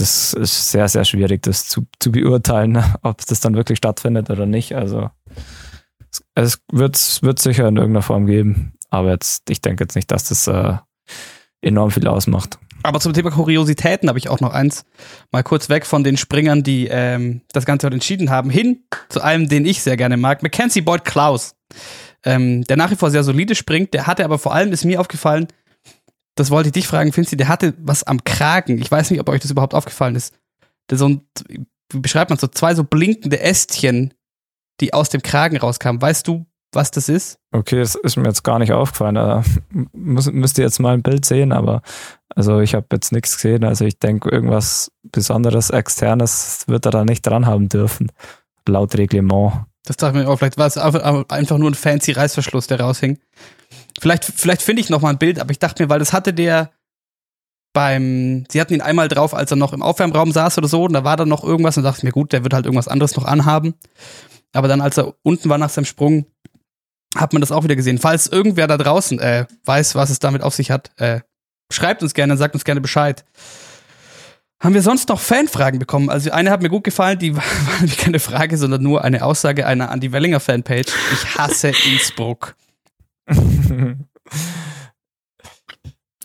das 0.00 0.32
ist 0.32 0.70
sehr, 0.70 0.88
sehr 0.88 1.04
schwierig, 1.04 1.42
das 1.42 1.68
zu, 1.68 1.86
zu 1.98 2.12
beurteilen, 2.12 2.82
ob 3.02 3.24
das 3.26 3.40
dann 3.40 3.54
wirklich 3.54 3.78
stattfindet 3.78 4.30
oder 4.30 4.46
nicht. 4.46 4.74
Also 4.74 5.10
es 6.34 6.60
wird, 6.72 7.22
wird 7.22 7.38
sicher 7.38 7.68
in 7.68 7.76
irgendeiner 7.76 8.02
Form 8.02 8.26
geben, 8.26 8.72
aber 8.90 9.10
jetzt, 9.10 9.50
ich 9.50 9.60
denke 9.60 9.84
jetzt 9.84 9.94
nicht, 9.94 10.10
dass 10.10 10.28
das 10.28 10.46
äh, 10.46 10.76
enorm 11.60 11.90
viel 11.90 12.06
ausmacht. 12.06 12.58
Aber 12.82 13.00
zum 13.00 13.12
Thema 13.12 13.30
Kuriositäten 13.30 14.08
habe 14.08 14.18
ich 14.18 14.28
auch 14.28 14.40
noch 14.40 14.54
eins. 14.54 14.84
Mal 15.32 15.42
kurz 15.42 15.68
weg 15.68 15.84
von 15.84 16.04
den 16.04 16.16
Springern, 16.16 16.62
die 16.62 16.86
ähm, 16.86 17.42
das 17.52 17.66
Ganze 17.66 17.86
heute 17.86 17.94
entschieden 17.94 18.30
haben, 18.30 18.50
hin 18.50 18.84
zu 19.08 19.20
einem, 19.20 19.48
den 19.48 19.66
ich 19.66 19.82
sehr 19.82 19.96
gerne 19.96 20.16
mag, 20.16 20.42
Mackenzie 20.42 20.80
Boyd 20.80 21.04
Klaus. 21.04 21.56
Ähm, 22.24 22.64
der 22.64 22.76
nach 22.76 22.90
wie 22.90 22.96
vor 22.96 23.10
sehr 23.10 23.24
solide 23.24 23.54
springt, 23.54 23.94
der 23.94 24.06
hatte 24.06 24.24
aber 24.24 24.38
vor 24.38 24.54
allem, 24.54 24.72
ist 24.72 24.84
mir 24.84 25.00
aufgefallen, 25.00 25.48
das 26.38 26.50
wollte 26.50 26.68
ich 26.68 26.72
dich 26.72 26.86
fragen, 26.86 27.12
Finzi, 27.12 27.36
der 27.36 27.48
hatte 27.48 27.74
was 27.78 28.04
am 28.04 28.22
Kragen. 28.22 28.80
Ich 28.80 28.90
weiß 28.90 29.10
nicht, 29.10 29.20
ob 29.20 29.28
euch 29.28 29.40
das 29.40 29.50
überhaupt 29.50 29.74
aufgefallen 29.74 30.14
ist. 30.14 30.34
Der 30.88 30.98
so 30.98 31.08
ein, 31.08 31.22
wie 31.48 32.00
beschreibt 32.00 32.30
man 32.30 32.38
so, 32.38 32.46
zwei 32.46 32.74
so 32.74 32.84
blinkende 32.84 33.40
Ästchen, 33.40 34.14
die 34.80 34.94
aus 34.94 35.08
dem 35.08 35.22
Kragen 35.22 35.56
rauskamen. 35.56 36.00
Weißt 36.00 36.28
du, 36.28 36.46
was 36.72 36.90
das 36.90 37.08
ist? 37.08 37.38
Okay, 37.50 37.78
das 37.78 37.96
ist 37.96 38.16
mir 38.16 38.28
jetzt 38.28 38.44
gar 38.44 38.58
nicht 38.58 38.72
aufgefallen. 38.72 39.16
Da 39.16 39.42
muss, 39.92 40.30
müsst 40.30 40.58
ihr 40.58 40.64
jetzt 40.64 40.78
mal 40.78 40.94
ein 40.94 41.02
Bild 41.02 41.24
sehen, 41.24 41.50
aber 41.50 41.82
also 42.34 42.60
ich 42.60 42.74
habe 42.74 42.86
jetzt 42.92 43.10
nichts 43.10 43.34
gesehen. 43.34 43.64
Also 43.64 43.84
ich 43.84 43.98
denke, 43.98 44.28
irgendwas 44.28 44.92
Besonderes, 45.02 45.70
Externes 45.70 46.64
wird 46.68 46.86
er 46.86 46.92
da 46.92 47.04
nicht 47.04 47.26
dran 47.26 47.46
haben 47.46 47.68
dürfen, 47.68 48.12
laut 48.68 48.96
Reglement. 48.96 49.64
Das 49.84 49.96
dachte 49.96 50.18
ich 50.18 50.24
mir 50.24 50.30
auch, 50.30 50.36
vielleicht 50.36 50.58
war 50.58 50.66
es 50.66 50.76
einfach 50.76 51.58
nur 51.58 51.70
ein 51.70 51.74
fancy 51.74 52.12
Reißverschluss, 52.12 52.66
der 52.66 52.80
raushing. 52.80 53.18
Vielleicht, 54.00 54.24
vielleicht 54.24 54.62
finde 54.62 54.80
ich 54.80 54.90
noch 54.90 55.00
mal 55.00 55.10
ein 55.10 55.18
Bild, 55.18 55.38
aber 55.40 55.50
ich 55.50 55.58
dachte 55.58 55.82
mir, 55.82 55.88
weil 55.88 55.98
das 55.98 56.12
hatte 56.12 56.32
der 56.32 56.70
beim, 57.72 58.44
sie 58.50 58.60
hatten 58.60 58.74
ihn 58.74 58.80
einmal 58.80 59.08
drauf, 59.08 59.34
als 59.34 59.50
er 59.50 59.56
noch 59.56 59.72
im 59.72 59.82
Aufwärmraum 59.82 60.32
saß 60.32 60.58
oder 60.58 60.68
so, 60.68 60.84
und 60.84 60.94
da 60.94 61.04
war 61.04 61.16
dann 61.16 61.28
noch 61.28 61.44
irgendwas 61.44 61.76
und 61.76 61.84
dachte 61.84 61.98
ich 61.98 62.04
mir, 62.04 62.12
gut, 62.12 62.32
der 62.32 62.42
wird 62.42 62.54
halt 62.54 62.64
irgendwas 62.64 62.88
anderes 62.88 63.14
noch 63.14 63.24
anhaben. 63.24 63.74
Aber 64.52 64.68
dann, 64.68 64.80
als 64.80 64.96
er 64.96 65.14
unten 65.22 65.48
war 65.48 65.58
nach 65.58 65.70
seinem 65.70 65.84
Sprung, 65.84 66.26
hat 67.14 67.32
man 67.32 67.40
das 67.40 67.52
auch 67.52 67.64
wieder 67.64 67.76
gesehen. 67.76 67.98
Falls 67.98 68.26
irgendwer 68.26 68.66
da 68.66 68.76
draußen 68.76 69.18
äh, 69.18 69.46
weiß, 69.64 69.94
was 69.94 70.10
es 70.10 70.18
damit 70.18 70.42
auf 70.42 70.54
sich 70.54 70.70
hat, 70.70 70.90
äh, 70.96 71.20
schreibt 71.70 72.02
uns 72.02 72.14
gerne, 72.14 72.36
sagt 72.36 72.54
uns 72.54 72.64
gerne 72.64 72.80
Bescheid. 72.80 73.24
Haben 74.60 74.74
wir 74.74 74.82
sonst 74.82 75.08
noch 75.08 75.20
Fanfragen 75.20 75.78
bekommen? 75.78 76.10
Also 76.10 76.32
eine 76.32 76.50
hat 76.50 76.62
mir 76.62 76.68
gut 76.68 76.84
gefallen, 76.84 77.18
die 77.18 77.36
war, 77.36 77.44
keine 77.96 78.18
Frage, 78.18 78.56
sondern 78.56 78.82
nur 78.82 79.04
eine 79.04 79.24
Aussage 79.24 79.66
einer 79.66 79.92
Andy 79.92 80.12
Wellinger 80.12 80.40
Fanpage. 80.40 80.92
Ich 81.12 81.38
hasse 81.38 81.68
Innsbruck. 81.68 82.56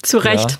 Zu 0.02 0.18
Recht. 0.18 0.52
Ja. 0.52 0.58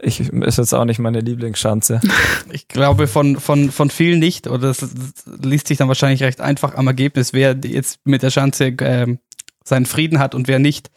Ich 0.00 0.20
ist 0.20 0.58
jetzt 0.58 0.74
auch 0.74 0.84
nicht 0.84 1.00
meine 1.00 1.20
Lieblingsschanze. 1.20 2.00
Ich 2.50 2.66
glaube 2.66 3.08
von, 3.08 3.38
von, 3.38 3.70
von 3.70 3.90
vielen 3.90 4.20
nicht, 4.20 4.46
oder 4.46 4.68
das, 4.68 4.78
das 4.78 4.90
liest 5.42 5.68
sich 5.68 5.76
dann 5.76 5.88
wahrscheinlich 5.88 6.22
recht 6.22 6.40
einfach 6.40 6.74
am 6.76 6.86
Ergebnis, 6.86 7.34
wer 7.34 7.54
jetzt 7.62 8.00
mit 8.04 8.22
der 8.22 8.30
Schanze 8.30 8.68
äh, 8.68 9.18
seinen 9.64 9.84
Frieden 9.84 10.18
hat 10.18 10.34
und 10.34 10.48
wer 10.48 10.58
nicht. 10.58 10.90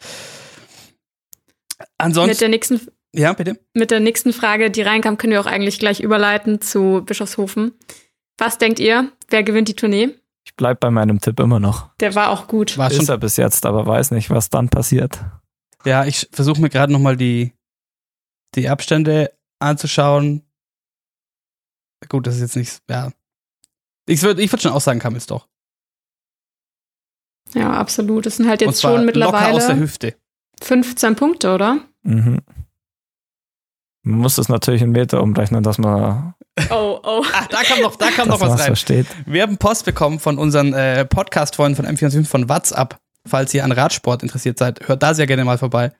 Ansonsten. 1.98 2.30
Mit 2.30 2.40
der 2.40 2.48
nächsten, 2.48 2.80
ja, 3.14 3.34
bitte. 3.34 3.60
Mit 3.74 3.90
der 3.90 4.00
nächsten 4.00 4.32
Frage, 4.32 4.70
die 4.70 4.80
reinkam, 4.80 5.18
können 5.18 5.32
wir 5.32 5.40
auch 5.40 5.46
eigentlich 5.46 5.78
gleich 5.78 6.00
überleiten 6.00 6.62
zu 6.62 7.02
Bischofshofen. 7.04 7.72
Was 8.38 8.56
denkt 8.56 8.80
ihr? 8.80 9.12
Wer 9.28 9.42
gewinnt 9.42 9.68
die 9.68 9.76
Tournee? 9.76 10.14
Ich 10.44 10.56
bleib 10.56 10.80
bei 10.80 10.90
meinem 10.90 11.20
Tipp 11.20 11.38
immer 11.40 11.60
noch. 11.60 11.94
Der 11.96 12.14
war 12.14 12.30
auch 12.30 12.48
gut. 12.48 12.76
War 12.78 12.90
schon 12.90 13.00
Ist 13.00 13.08
er 13.08 13.18
bis 13.18 13.36
jetzt, 13.36 13.64
aber 13.64 13.86
weiß 13.86 14.10
nicht, 14.10 14.30
was 14.30 14.50
dann 14.50 14.68
passiert. 14.68 15.24
Ja, 15.84 16.04
ich 16.04 16.28
versuche 16.32 16.60
mir 16.60 16.68
gerade 16.68 16.92
nochmal 16.92 17.16
die, 17.16 17.52
die 18.54 18.68
Abstände 18.68 19.32
anzuschauen. 19.60 20.42
Gut, 22.08 22.26
das 22.26 22.36
ist 22.36 22.40
jetzt 22.40 22.56
nichts, 22.56 22.82
ja. 22.90 23.12
Ich 24.06 24.22
würde 24.22 24.42
ich 24.42 24.52
würd 24.52 24.62
schon 24.62 24.72
auch 24.72 24.80
sagen, 24.80 24.98
Kamels 24.98 25.26
doch. 25.26 25.48
Ja, 27.54 27.72
absolut. 27.72 28.26
Das 28.26 28.36
sind 28.36 28.48
halt 28.48 28.60
jetzt 28.60 28.80
schon 28.80 29.04
mittlerweile. 29.04 29.44
Locker 29.44 29.56
aus 29.56 29.66
der 29.66 29.78
Hüfte. 29.78 30.16
15 30.62 31.16
Punkte, 31.16 31.54
oder? 31.54 31.80
Mhm. 32.02 32.40
Man 34.04 34.18
muss 34.18 34.36
das 34.36 34.48
natürlich 34.48 34.82
in 34.82 34.90
Meter 34.90 35.22
umrechnen, 35.22 35.62
dass 35.62 35.78
man. 35.78 36.34
Oh, 36.70 37.00
oh. 37.02 37.24
Ach, 37.32 37.46
da 37.46 37.62
kam 37.62 37.80
noch, 37.80 37.96
da 37.96 38.10
kam 38.10 38.28
noch 38.28 38.40
was 38.40 38.58
rein. 38.58 38.66
Versteht. 38.66 39.06
Wir 39.26 39.42
haben 39.42 39.56
Post 39.56 39.84
bekommen 39.84 40.18
von 40.18 40.38
unseren 40.38 40.74
äh, 40.74 41.04
Podcast-Freunden 41.04 41.76
von 41.76 41.86
M45 41.86 42.26
von 42.26 42.48
WhatsApp. 42.48 42.98
Falls 43.26 43.54
ihr 43.54 43.64
an 43.64 43.70
Radsport 43.70 44.24
interessiert 44.24 44.58
seid, 44.58 44.88
hört 44.88 45.02
da 45.02 45.14
sehr 45.14 45.28
gerne 45.28 45.44
mal 45.44 45.56
vorbei. 45.56 45.92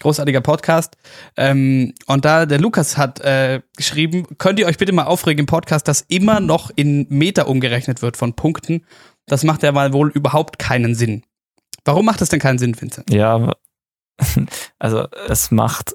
Großartiger 0.00 0.40
Podcast. 0.40 0.96
Ähm, 1.36 1.92
und 2.06 2.24
da 2.24 2.46
der 2.46 2.58
Lukas 2.58 2.96
hat 2.96 3.20
äh, 3.20 3.60
geschrieben, 3.76 4.26
könnt 4.38 4.58
ihr 4.58 4.66
euch 4.66 4.78
bitte 4.78 4.92
mal 4.92 5.04
aufregen 5.04 5.40
im 5.40 5.46
Podcast, 5.46 5.86
dass 5.88 6.00
immer 6.08 6.40
noch 6.40 6.70
in 6.74 7.06
Meter 7.10 7.48
umgerechnet 7.48 8.00
wird 8.00 8.16
von 8.16 8.34
Punkten. 8.34 8.86
Das 9.26 9.44
macht 9.44 9.62
ja 9.62 9.72
mal 9.72 9.92
wohl 9.92 10.10
überhaupt 10.10 10.58
keinen 10.58 10.94
Sinn. 10.94 11.22
Warum 11.84 12.06
macht 12.06 12.22
das 12.22 12.30
denn 12.30 12.40
keinen 12.40 12.58
Sinn, 12.58 12.80
Vincent? 12.80 13.12
Ja, 13.12 13.52
also 14.78 15.06
es 15.28 15.50
macht 15.50 15.94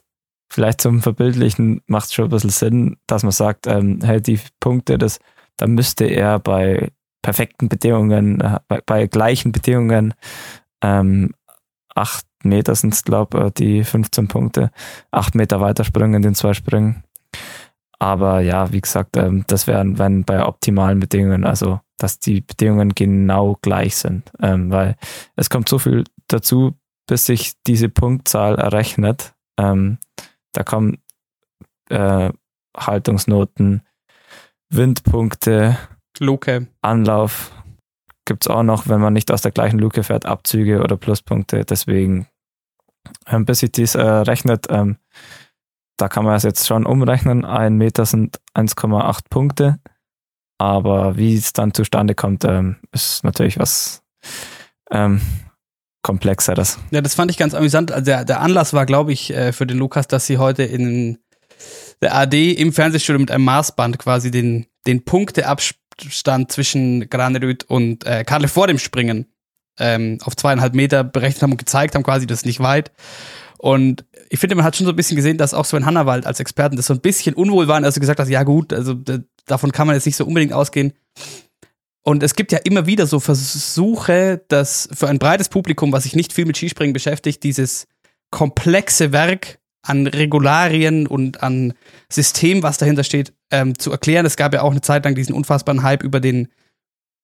vielleicht 0.50 0.82
zum 0.82 1.02
Verbildlichen 1.02 1.82
macht 1.88 2.08
es 2.08 2.14
schon 2.14 2.26
ein 2.26 2.32
bisschen 2.32 2.50
Sinn, 2.50 2.98
dass 3.08 3.24
man 3.24 3.32
sagt, 3.32 3.68
ähm, 3.68 4.00
hey, 4.04 4.22
die 4.22 4.40
Punkte, 4.60 4.98
das, 4.98 5.20
da 5.58 5.68
müsste 5.68 6.06
er 6.06 6.40
bei 6.40 6.92
perfekten 7.22 7.70
Bedingungen, 7.70 8.42
äh, 8.42 8.60
bei, 8.68 8.82
bei, 8.86 9.08
gleichen 9.08 9.52
Bedingungen, 9.52 10.14
ähm, 10.82 11.34
acht 11.96 12.26
Meter 12.44 12.74
sind 12.76 12.94
es, 12.94 13.04
glaube 13.04 13.48
ich, 13.48 13.54
die 13.54 13.84
15 13.84 14.28
Punkte, 14.28 14.72
acht 15.12 15.36
Meter 15.36 15.60
weiterspringen 15.60 16.16
in 16.16 16.22
den 16.22 16.36
zwei 16.36 16.54
Sprüngen. 16.54 17.04
Aber 18.00 18.40
ja, 18.40 18.72
wie 18.72 18.80
gesagt, 18.80 19.18
ähm, 19.18 19.44
das 19.48 19.68
wären 19.68 20.00
wenn 20.00 20.24
bei 20.24 20.46
optimalen 20.46 21.00
Bedingungen, 21.02 21.44
also 21.44 21.82
dass 21.98 22.18
die 22.18 22.40
Bedingungen 22.40 22.96
genau 22.96 23.58
gleich 23.62 23.98
sind. 23.98 24.32
Ähm, 24.42 24.72
weil 24.72 24.96
es 25.36 25.50
kommt 25.50 25.68
so 25.68 25.80
viel 25.80 26.06
dazu, 26.28 26.76
bis 27.08 27.26
sich 27.26 27.54
diese 27.68 27.90
Punktzahl 27.90 28.56
errechnet. 28.56 29.34
Ähm, 29.58 29.98
da 30.54 30.64
kommen 30.64 31.02
äh, 31.90 32.32
Haltungsnoten, 32.76 33.82
Windpunkte, 34.70 35.78
Luke. 36.20 36.68
Anlauf 36.82 37.52
gibt 38.26 38.46
es 38.46 38.48
auch 38.48 38.64
noch, 38.64 38.88
wenn 38.88 39.02
man 39.02 39.14
nicht 39.14 39.32
aus 39.32 39.42
der 39.42 39.52
gleichen 39.52 39.80
Luke 39.80 40.04
fährt, 40.04 40.26
Abzüge 40.26 40.82
oder 40.84 40.98
Pluspunkte. 40.98 41.66
Deswegen, 41.66 42.28
ähm, 43.28 43.46
bis 43.46 43.60
sich 43.60 43.72
dies 43.72 43.96
äh, 43.96 44.02
rechnet, 44.02 44.68
ähm, 44.70 44.98
da 45.98 46.08
kann 46.08 46.26
man 46.26 46.36
es 46.36 46.44
jetzt 46.44 46.68
schon 46.68 46.86
umrechnen. 46.86 47.44
Ein 47.44 47.76
Meter 47.78 48.06
sind 48.06 48.40
1,8 48.54 49.22
Punkte. 49.30 49.80
Aber 50.60 51.18
wie 51.18 51.36
es 51.36 51.54
dann 51.54 51.74
zustande 51.74 52.16
kommt, 52.16 52.44
ähm, 52.44 52.76
ist 52.92 53.24
natürlich 53.24 53.58
was 53.58 54.04
ähm, 54.92 55.22
komplexeres. 56.02 56.80
Ja, 56.92 57.02
das 57.02 57.16
fand 57.16 57.32
ich 57.32 57.38
ganz 57.38 57.54
amüsant. 57.54 57.92
Also 57.92 58.06
der, 58.06 58.26
der 58.26 58.42
Anlass 58.42 58.74
war, 58.74 58.86
glaube 58.86 59.12
ich, 59.12 59.34
äh, 59.34 59.52
für 59.52 59.68
den 59.68 59.78
Lukas, 59.78 60.08
dass 60.08 60.26
sie 60.26 60.38
heute 60.38 60.64
in 60.64 61.20
der 62.02 62.16
AD 62.16 62.54
im 62.54 62.72
Fernsehstudio 62.72 63.20
mit 63.20 63.32
einem 63.32 63.44
Maßband 63.46 64.00
quasi 64.00 64.32
den, 64.32 64.68
den 64.88 65.04
Punkteabstand 65.04 66.52
zwischen 66.52 67.10
Granerüth 67.10 67.66
und 67.66 68.06
äh, 68.06 68.24
Karle 68.24 68.48
vor 68.48 68.68
dem 68.68 68.80
Springen 68.80 69.26
ähm, 69.78 70.20
auf 70.24 70.36
zweieinhalb 70.36 70.76
Meter 70.76 71.04
berechnet 71.04 71.44
haben 71.44 71.52
und 71.52 71.58
gezeigt 71.58 71.96
haben, 71.96 72.04
quasi, 72.04 72.28
das 72.28 72.40
ist 72.40 72.46
nicht 72.46 72.60
weit. 72.60 72.92
Und 73.58 74.06
ich 74.30 74.40
finde, 74.40 74.56
man 74.56 74.64
hat 74.64 74.78
schon 74.78 74.86
so 74.86 74.94
ein 74.94 74.96
bisschen 74.96 75.18
gesehen, 75.18 75.38
dass 75.38 75.54
auch 75.54 75.66
Sven 75.66 75.86
Hannawald 75.86 76.26
als 76.26 76.40
Experten 76.40 76.78
das 76.78 76.86
so 76.86 76.94
ein 76.94 77.02
bisschen 77.02 77.36
unwohl 77.36 77.68
waren, 77.68 77.84
als 77.84 77.98
er 77.98 78.02
gesagt 78.02 78.20
hat, 78.20 78.30
ja 78.30 78.44
gut, 78.44 78.72
also 78.72 78.96
davon 79.46 79.72
kann 79.74 79.88
man 79.88 79.96
jetzt 79.96 80.06
nicht 80.06 80.16
so 80.16 80.26
unbedingt 80.26 80.54
ausgehen. 80.54 80.94
Und 82.04 82.24
es 82.24 82.36
gibt 82.36 82.52
ja 82.52 82.60
immer 82.60 82.86
wieder 82.86 83.06
so 83.06 83.20
Versuche, 83.20 84.42
dass 84.48 84.90
für 84.94 85.08
ein 85.08 85.20
breites 85.20 85.50
Publikum, 85.50 85.92
was 85.92 86.04
sich 86.04 86.16
nicht 86.16 86.34
viel 86.34 86.46
mit 86.46 86.58
Skispringen 86.58 86.94
beschäftigt, 86.94 87.44
dieses 87.44 87.88
komplexe 88.32 89.12
Werk 89.12 89.60
an 89.82 90.08
Regularien 90.08 91.08
und 91.08 91.42
an 91.42 91.74
System, 92.12 92.64
was 92.64 92.78
dahinter 92.78 93.04
steht, 93.04 93.34
ähm, 93.52 93.78
zu 93.78 93.92
erklären. 93.92 94.26
Es 94.26 94.38
gab 94.38 94.54
ja 94.54 94.62
auch 94.62 94.72
eine 94.72 94.82
Zeit 94.82 95.06
lang 95.06 95.16
diesen 95.16 95.34
unfassbaren 95.34 95.84
Hype 95.84 96.04
über 96.04 96.20
den, 96.20 96.50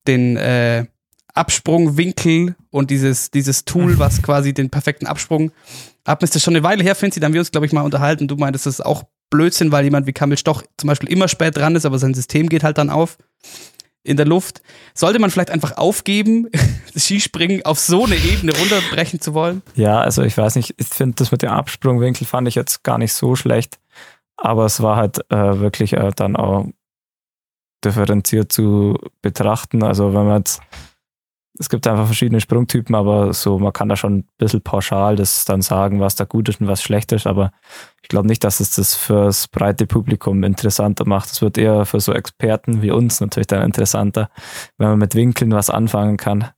den 0.07 0.37
äh, 0.37 0.85
Absprungwinkel 1.33 2.55
und 2.71 2.91
dieses, 2.91 3.29
dieses 3.29 3.65
Tool, 3.65 3.99
was 3.99 4.21
quasi 4.21 4.53
den 4.53 4.69
perfekten 4.69 5.05
Absprung 5.05 5.51
abmisst. 6.05 6.33
Das 6.33 6.37
ist 6.37 6.43
schon 6.43 6.55
eine 6.55 6.63
Weile 6.63 6.83
her, 6.83 6.95
Finzi, 6.95 7.19
da 7.19 7.25
haben 7.25 7.33
wir 7.33 7.41
uns, 7.41 7.51
glaube 7.51 7.65
ich, 7.65 7.73
mal 7.73 7.81
unterhalten. 7.81 8.27
Du 8.27 8.37
meintest, 8.37 8.65
das 8.65 8.75
ist 8.75 8.85
auch 8.85 9.03
Blödsinn, 9.29 9.71
weil 9.71 9.83
jemand 9.83 10.07
wie 10.07 10.13
Kamil 10.13 10.37
Stoch 10.37 10.63
zum 10.77 10.87
Beispiel 10.87 11.09
immer 11.09 11.27
spät 11.27 11.57
dran 11.57 11.75
ist, 11.75 11.85
aber 11.85 11.99
sein 11.99 12.13
System 12.13 12.47
geht 12.47 12.63
halt 12.63 12.77
dann 12.77 12.89
auf 12.89 13.17
in 14.05 14.17
der 14.17 14.25
Luft. 14.25 14.61
Sollte 14.93 15.19
man 15.19 15.29
vielleicht 15.29 15.51
einfach 15.51 15.77
aufgeben, 15.77 16.49
Skispringen 16.97 17.65
auf 17.65 17.79
so 17.79 18.05
eine 18.05 18.15
Ebene 18.15 18.53
runterbrechen 18.57 19.19
zu 19.19 19.33
wollen? 19.33 19.61
Ja, 19.75 19.99
also 19.99 20.23
ich 20.23 20.37
weiß 20.37 20.55
nicht, 20.55 20.75
ich 20.77 20.87
finde 20.87 21.15
das 21.15 21.31
mit 21.31 21.41
dem 21.41 21.49
Absprungwinkel 21.49 22.25
fand 22.25 22.47
ich 22.47 22.55
jetzt 22.55 22.83
gar 22.83 22.97
nicht 22.97 23.13
so 23.13 23.35
schlecht, 23.35 23.79
aber 24.37 24.65
es 24.65 24.81
war 24.81 24.95
halt 24.95 25.19
äh, 25.31 25.59
wirklich 25.59 25.93
äh, 25.93 26.11
dann 26.15 26.35
auch 26.35 26.67
differenziert 27.83 28.51
zu 28.51 28.97
betrachten. 29.21 29.83
Also 29.83 30.13
wenn 30.13 30.25
man 30.25 30.37
jetzt, 30.37 30.61
es 31.57 31.69
gibt 31.69 31.87
einfach 31.87 32.05
verschiedene 32.05 32.41
Sprungtypen, 32.41 32.95
aber 32.95 33.33
so, 33.33 33.57
man 33.59 33.71
kann 33.71 33.87
da 33.87 33.95
schon 33.95 34.17
ein 34.17 34.27
bisschen 34.37 34.61
pauschal 34.61 35.15
das 35.15 35.45
dann 35.45 35.61
sagen, 35.61 35.99
was 36.01 36.15
da 36.15 36.25
gut 36.25 36.49
ist 36.49 36.59
und 36.59 36.67
was 36.67 36.83
schlecht 36.83 37.11
ist, 37.13 37.27
aber 37.27 37.51
ich 38.01 38.09
glaube 38.09 38.27
nicht, 38.27 38.43
dass 38.43 38.59
es 38.59 38.71
das 38.75 38.95
fürs 38.95 39.47
breite 39.47 39.87
Publikum 39.87 40.43
interessanter 40.43 41.05
macht. 41.07 41.31
Es 41.31 41.41
wird 41.41 41.57
eher 41.57 41.85
für 41.85 41.99
so 41.99 42.13
Experten 42.13 42.81
wie 42.81 42.91
uns 42.91 43.21
natürlich 43.21 43.47
dann 43.47 43.63
interessanter, 43.63 44.29
wenn 44.77 44.89
man 44.89 44.99
mit 44.99 45.15
Winkeln 45.15 45.51
was 45.51 45.69
anfangen 45.69 46.17
kann. 46.17 46.49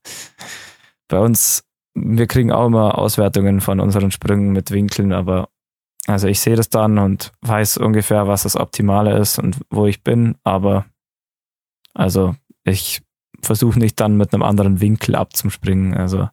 Bei 1.07 1.19
uns, 1.19 1.63
wir 1.93 2.27
kriegen 2.27 2.51
auch 2.51 2.65
immer 2.65 2.97
Auswertungen 2.97 3.61
von 3.61 3.79
unseren 3.79 4.11
Sprüngen 4.11 4.51
mit 4.51 4.71
Winkeln, 4.71 5.13
aber 5.13 5.49
also 6.07 6.27
ich 6.27 6.39
sehe 6.39 6.55
das 6.55 6.69
dann 6.69 6.97
und 6.97 7.33
weiß 7.41 7.77
ungefähr, 7.77 8.27
was 8.27 8.43
das 8.43 8.55
Optimale 8.55 9.17
ist 9.17 9.37
und 9.37 9.59
wo 9.69 9.85
ich 9.85 10.03
bin, 10.03 10.37
aber 10.43 10.85
also 11.93 12.35
ich 12.63 13.01
versuche 13.41 13.79
nicht 13.79 13.99
dann 13.99 14.17
mit 14.17 14.33
einem 14.33 14.43
anderen 14.43 14.81
Winkel 14.81 15.15
abzuspringen. 15.15 15.93
Also 15.93 16.29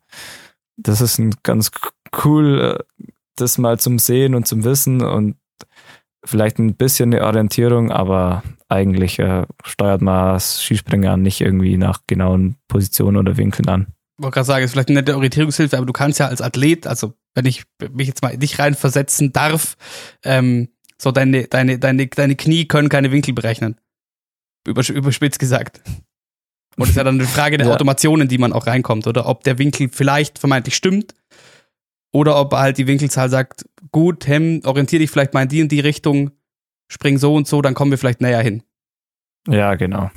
das 0.76 1.00
ist 1.00 1.18
ein 1.18 1.34
ganz 1.42 1.70
cool, 2.24 2.78
äh, 2.78 3.04
das 3.36 3.58
mal 3.58 3.78
zum 3.78 3.98
Sehen 3.98 4.34
und 4.34 4.46
zum 4.46 4.64
Wissen 4.64 5.02
und 5.02 5.36
vielleicht 6.24 6.58
ein 6.58 6.74
bisschen 6.74 7.12
eine 7.12 7.24
Orientierung, 7.24 7.90
aber 7.90 8.42
eigentlich 8.68 9.18
äh, 9.18 9.46
steuert 9.64 10.02
man 10.02 10.40
Skispringer 10.40 11.16
nicht 11.16 11.40
irgendwie 11.40 11.76
nach 11.76 12.00
genauen 12.06 12.56
Positionen 12.68 13.16
oder 13.16 13.36
Winkeln 13.36 13.68
an. 13.68 13.86
Ich 14.16 14.22
wollte 14.22 14.34
gerade 14.34 14.46
sagen, 14.46 14.64
es 14.64 14.70
ist 14.70 14.72
vielleicht 14.72 14.88
eine 14.88 15.00
nette 15.00 15.16
Orientierungshilfe, 15.16 15.76
aber 15.76 15.86
du 15.86 15.92
kannst 15.92 16.20
ja 16.20 16.28
als 16.28 16.40
Athlet, 16.40 16.86
also 16.86 17.14
wenn 17.34 17.46
ich 17.46 17.64
mich 17.92 18.06
jetzt 18.06 18.22
mal 18.22 18.28
in 18.28 18.40
dich 18.40 18.58
reinversetzen 18.58 19.32
darf, 19.32 19.76
ähm, 20.22 20.68
so 20.96 21.10
deine, 21.10 21.48
deine, 21.48 21.78
deine, 21.78 22.06
deine 22.06 22.36
Knie 22.36 22.66
können 22.66 22.88
keine 22.88 23.10
Winkel 23.10 23.34
berechnen. 23.34 23.76
Übers 24.66 24.88
überspitzt 24.88 25.40
gesagt. 25.40 25.82
Und 26.76 26.80
das 26.82 26.90
ist 26.90 26.96
ja 26.96 27.04
dann 27.04 27.14
eine 27.20 27.26
Frage 27.28 27.56
der 27.56 27.68
Ja. 27.68 27.72
Automation, 27.74 28.20
in 28.20 28.28
die 28.28 28.38
man 28.38 28.52
auch 28.52 28.66
reinkommt, 28.66 29.06
oder 29.06 29.26
ob 29.26 29.44
der 29.44 29.58
Winkel 29.58 29.88
vielleicht 29.92 30.38
vermeintlich 30.38 30.74
stimmt 30.74 31.14
oder 32.12 32.36
ob 32.36 32.52
halt 32.52 32.78
die 32.78 32.86
Winkelzahl 32.86 33.28
sagt, 33.28 33.64
gut, 33.92 34.26
Hem, 34.26 34.60
orientier 34.64 34.98
dich 34.98 35.10
vielleicht 35.10 35.34
mal 35.34 35.42
in 35.42 35.48
die 35.48 35.62
und 35.62 35.70
die 35.72 35.80
Richtung, 35.80 36.30
spring 36.88 37.18
so 37.18 37.34
und 37.34 37.46
so, 37.48 37.62
dann 37.62 37.74
kommen 37.74 37.90
wir 37.90 37.98
vielleicht 37.98 38.20
näher 38.20 38.40
hin. 38.42 38.62
Ja, 39.48 39.74
genau. 39.74 40.10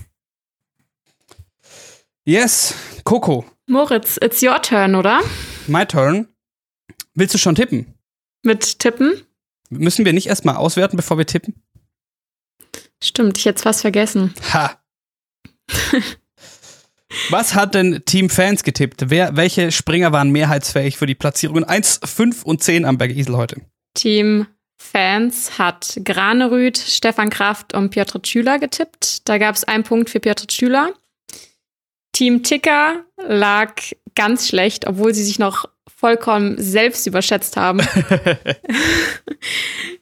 Yes, 2.25 2.73
Coco, 3.03 3.45
Moritz, 3.67 4.17
it's 4.21 4.41
your 4.43 4.61
turn, 4.61 4.95
oder? 4.95 5.21
my 5.67 5.85
turn. 5.85 6.27
Willst 7.13 7.33
du 7.33 7.37
schon 7.37 7.55
tippen? 7.55 7.93
Mit 8.43 8.79
Tippen? 8.79 9.21
Müssen 9.69 10.05
wir 10.05 10.13
nicht 10.13 10.27
erstmal 10.27 10.55
auswerten, 10.55 10.97
bevor 10.97 11.17
wir 11.17 11.25
tippen? 11.25 11.55
Stimmt, 13.03 13.37
ich 13.37 13.45
hätte 13.45 13.57
es 13.57 13.63
fast 13.63 13.81
vergessen. 13.81 14.33
Ha! 14.53 14.79
Was 17.29 17.55
hat 17.55 17.75
denn 17.75 18.03
Team 18.05 18.29
Fans 18.29 18.63
getippt? 18.63 19.09
Wer, 19.09 19.35
welche 19.35 19.71
Springer 19.71 20.13
waren 20.13 20.29
mehrheitsfähig 20.29 20.97
für 20.97 21.05
die 21.05 21.15
Platzierungen 21.15 21.65
1, 21.65 21.99
5 22.03 22.43
und 22.43 22.63
10 22.63 22.85
am 22.85 22.97
Berg 22.97 23.11
Isel 23.11 23.35
heute? 23.35 23.61
Team 23.93 24.47
Fans 24.77 25.57
hat 25.57 25.99
Granerüth, 26.03 26.77
Stefan 26.77 27.29
Kraft 27.29 27.73
und 27.73 27.89
Piotr 27.89 28.21
Tschüler 28.21 28.59
getippt. 28.59 29.27
Da 29.27 29.37
gab 29.37 29.55
es 29.55 29.65
einen 29.65 29.83
Punkt 29.83 30.09
für 30.09 30.19
Piotr 30.19 30.47
Tschüler. 30.47 30.93
Team 32.13 32.43
Ticker 32.43 33.03
lag 33.17 33.73
ganz 34.15 34.47
schlecht, 34.47 34.87
obwohl 34.87 35.13
sie 35.13 35.23
sich 35.23 35.39
noch 35.39 35.65
vollkommen 35.87 36.55
selbst 36.57 37.07
überschätzt 37.07 37.57
haben. 37.57 37.81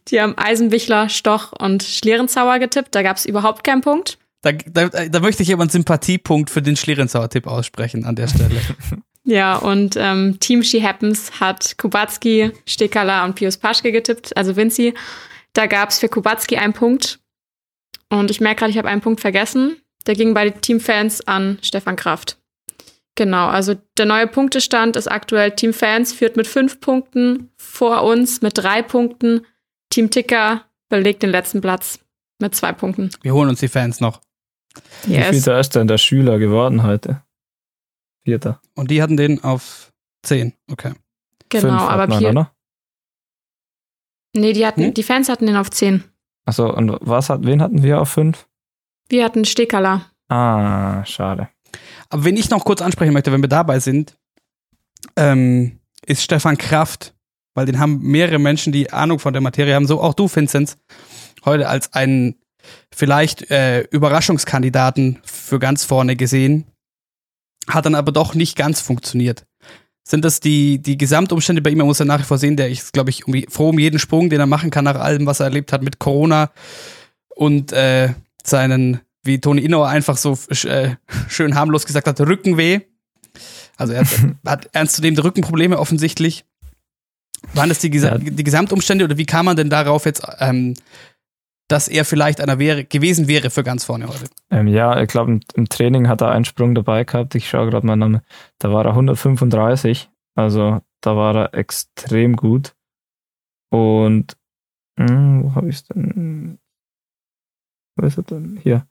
Die 0.09 0.21
haben 0.21 0.37
Eisenbichler, 0.37 1.09
Stoch 1.09 1.51
und 1.53 1.83
Schlierenzauer 1.83 2.59
getippt. 2.59 2.93
Da 2.93 3.01
gab 3.01 3.17
es 3.17 3.25
überhaupt 3.25 3.63
keinen 3.63 3.81
Punkt. 3.81 4.19
Da, 4.45 4.51
da, 4.51 4.89
da 4.89 5.19
möchte 5.21 5.41
ich 5.41 5.51
aber 5.51 5.63
einen 5.63 5.71
Sympathiepunkt 5.71 6.51
für 6.51 6.61
den 6.61 6.75
Schlierenzauer-Tipp 6.75 7.47
aussprechen 7.47 8.05
an 8.05 8.15
der 8.15 8.27
Stelle. 8.27 8.61
Ja, 9.27 9.55
und 9.55 9.95
ähm, 9.97 10.39
Team 10.39 10.61
She 10.61 10.83
Happens 10.83 11.39
hat 11.39 11.79
Kubacki, 11.79 12.51
Stekala 12.67 13.25
und 13.25 13.33
Pius 13.33 13.57
Paschke 13.57 13.91
getippt, 13.91 14.37
also 14.37 14.55
Vinci. 14.55 14.93
Da 15.53 15.65
gab 15.65 15.89
es 15.89 15.97
für 15.97 16.09
Kubacki 16.09 16.57
einen 16.57 16.73
Punkt. 16.73 17.17
Und 18.09 18.29
ich 18.29 18.39
merke 18.39 18.59
gerade, 18.59 18.69
ich 18.69 18.77
habe 18.77 18.87
einen 18.87 19.01
Punkt 19.01 19.21
vergessen. 19.21 19.77
Der 20.05 20.13
ging 20.13 20.35
bei 20.35 20.47
den 20.47 20.61
Teamfans 20.61 21.27
an 21.27 21.57
Stefan 21.63 21.95
Kraft. 21.95 22.37
Genau, 23.15 23.47
also 23.47 23.73
der 23.97 24.05
neue 24.05 24.27
Punktestand 24.27 24.95
ist 24.95 25.07
aktuell 25.07 25.55
Team 25.55 25.73
Fans 25.73 26.13
führt 26.13 26.37
mit 26.37 26.45
fünf 26.45 26.79
Punkten 26.79 27.49
vor 27.57 28.03
uns 28.03 28.43
mit 28.43 28.59
drei 28.59 28.83
Punkten. 28.83 29.43
Team 29.89 30.11
Ticker 30.11 30.65
belegt 30.87 31.23
den 31.23 31.31
letzten 31.31 31.61
Platz 31.61 31.97
mit 32.37 32.53
zwei 32.53 32.73
Punkten. 32.73 33.09
Wir 33.23 33.33
holen 33.33 33.49
uns 33.49 33.59
die 33.59 33.69
Fans 33.69 33.99
noch. 34.01 34.21
Wie 35.05 35.21
viel 35.21 35.53
ist 35.53 35.75
denn 35.75 35.87
der 35.87 35.97
Schüler 35.97 36.39
geworden 36.39 36.83
heute? 36.83 37.21
Vierter. 38.23 38.61
Und 38.75 38.91
die 38.91 39.01
hatten 39.01 39.17
den 39.17 39.43
auf 39.43 39.91
10. 40.23 40.53
Okay. 40.71 40.93
Genau, 41.49 41.67
Fünf 41.69 41.81
aber 41.81 42.07
man, 42.07 42.19
Pier 42.19 42.29
oder? 42.29 42.51
Nee, 44.33 44.53
die 44.53 44.65
hatten, 44.65 44.85
Hm? 44.85 44.93
die 44.93 45.03
Fans 45.03 45.29
hatten 45.29 45.45
den 45.45 45.55
auf 45.55 45.69
zehn. 45.69 46.03
Achso, 46.45 46.69
und 46.71 46.97
was 47.01 47.29
hat, 47.29 47.45
wen 47.45 47.61
hatten 47.61 47.83
wir 47.83 48.01
auf 48.01 48.09
fünf? 48.09 48.47
Wir 49.07 49.23
hatten 49.23 49.45
Stekala. 49.45 50.11
Ah, 50.27 51.05
schade. 51.05 51.49
Aber 52.09 52.23
wenn 52.25 52.35
ich 52.37 52.49
noch 52.49 52.65
kurz 52.65 52.81
ansprechen 52.81 53.13
möchte, 53.13 53.31
wenn 53.31 53.41
wir 53.41 53.49
dabei 53.49 53.79
sind, 53.79 54.17
ähm, 55.15 55.79
ist 56.05 56.23
Stefan 56.23 56.57
Kraft, 56.57 57.15
weil 57.53 57.65
den 57.65 57.79
haben 57.79 57.99
mehrere 58.01 58.39
Menschen, 58.39 58.73
die 58.73 58.91
Ahnung 58.91 59.19
von 59.19 59.33
der 59.33 59.41
Materie 59.41 59.73
haben, 59.75 59.87
so 59.87 60.01
auch 60.01 60.13
du, 60.13 60.27
Vinzenz, 60.27 60.77
heute 61.45 61.69
als 61.69 61.93
einen 61.93 62.35
vielleicht 62.93 63.49
äh, 63.51 63.81
Überraschungskandidaten 63.81 65.19
für 65.23 65.59
ganz 65.59 65.83
vorne 65.83 66.15
gesehen, 66.15 66.65
hat 67.67 67.85
dann 67.85 67.95
aber 67.95 68.11
doch 68.11 68.35
nicht 68.35 68.55
ganz 68.55 68.81
funktioniert. 68.81 69.45
Sind 70.07 70.23
das 70.23 70.39
die, 70.39 70.79
die 70.79 70.97
Gesamtumstände 70.97 71.63
bei 71.63 71.71
ihm? 71.71 71.79
Man 71.79 71.87
muss 71.87 71.97
ja 71.99 72.05
nach 72.05 72.19
wie 72.19 72.25
vor 72.25 72.37
sehen, 72.37 72.57
der 72.57 72.69
ist, 72.69 72.93
glaube 72.93 73.09
ich, 73.09 73.27
um, 73.27 73.33
froh 73.49 73.69
um 73.69 73.79
jeden 73.79 73.97
Sprung, 73.97 74.29
den 74.29 74.39
er 74.39 74.45
machen 74.45 74.69
kann 74.69 74.85
nach 74.85 74.99
allem, 74.99 75.25
was 75.25 75.39
er 75.39 75.47
erlebt 75.47 75.73
hat 75.73 75.81
mit 75.81 75.97
Corona 75.97 76.51
und 77.29 77.71
äh, 77.71 78.13
seinen, 78.43 79.01
wie 79.23 79.39
Toni 79.39 79.61
Innauer 79.61 79.87
einfach 79.87 80.17
so 80.17 80.37
äh, 80.65 80.95
schön 81.27 81.55
harmlos 81.55 81.87
gesagt 81.87 82.05
hat, 82.07 82.19
Rückenweh. 82.21 82.81
Also 83.77 83.93
er 83.93 84.01
hat, 84.01 84.07
hat 84.45 84.69
ernstzunehmende 84.73 85.23
Rückenprobleme 85.23 85.79
offensichtlich. 85.79 86.45
Waren 87.53 87.69
das 87.69 87.79
die, 87.79 87.89
Gesa 87.89 88.09
Ja. 88.09 88.17
die 88.19 88.43
Gesamtumstände 88.43 89.05
oder 89.05 89.17
wie 89.17 89.25
kam 89.25 89.45
man 89.45 89.55
denn 89.55 89.69
darauf 89.71 90.05
jetzt, 90.05 90.21
ähm, 90.39 90.75
dass 91.67 91.87
er 91.87 92.05
vielleicht 92.05 92.39
einer 92.41 92.59
wäre, 92.59 92.83
gewesen 92.85 93.27
wäre 93.27 93.49
für 93.49 93.63
ganz 93.63 93.83
vorne 93.85 94.07
heute? 94.07 94.25
Ähm, 94.51 94.67
ja, 94.67 95.01
ich 95.01 95.07
glaube, 95.07 95.31
im, 95.31 95.39
im 95.55 95.67
Training 95.69 96.07
hat 96.07 96.21
er 96.21 96.31
einen 96.31 96.45
Sprung 96.45 96.75
dabei 96.75 97.03
gehabt. 97.03 97.33
Ich 97.35 97.49
schaue 97.49 97.69
gerade 97.69 97.85
mal, 97.87 97.95
nach- 97.95 98.21
da 98.59 98.71
war 98.71 98.85
er 98.85 98.91
135. 98.91 100.09
Also 100.35 100.81
da 101.01 101.15
war 101.15 101.35
er 101.35 101.53
extrem 101.53 102.35
gut. 102.35 102.75
Und 103.71 104.37
hm, 104.99 105.43
wo 105.43 105.55
habe 105.55 105.69
ich 105.69 105.75
es 105.77 105.83
denn? 105.85 106.59
Wo 107.97 108.05
ist 108.05 108.17
er 108.17 108.23
denn? 108.23 108.57
Hier. 108.61 108.87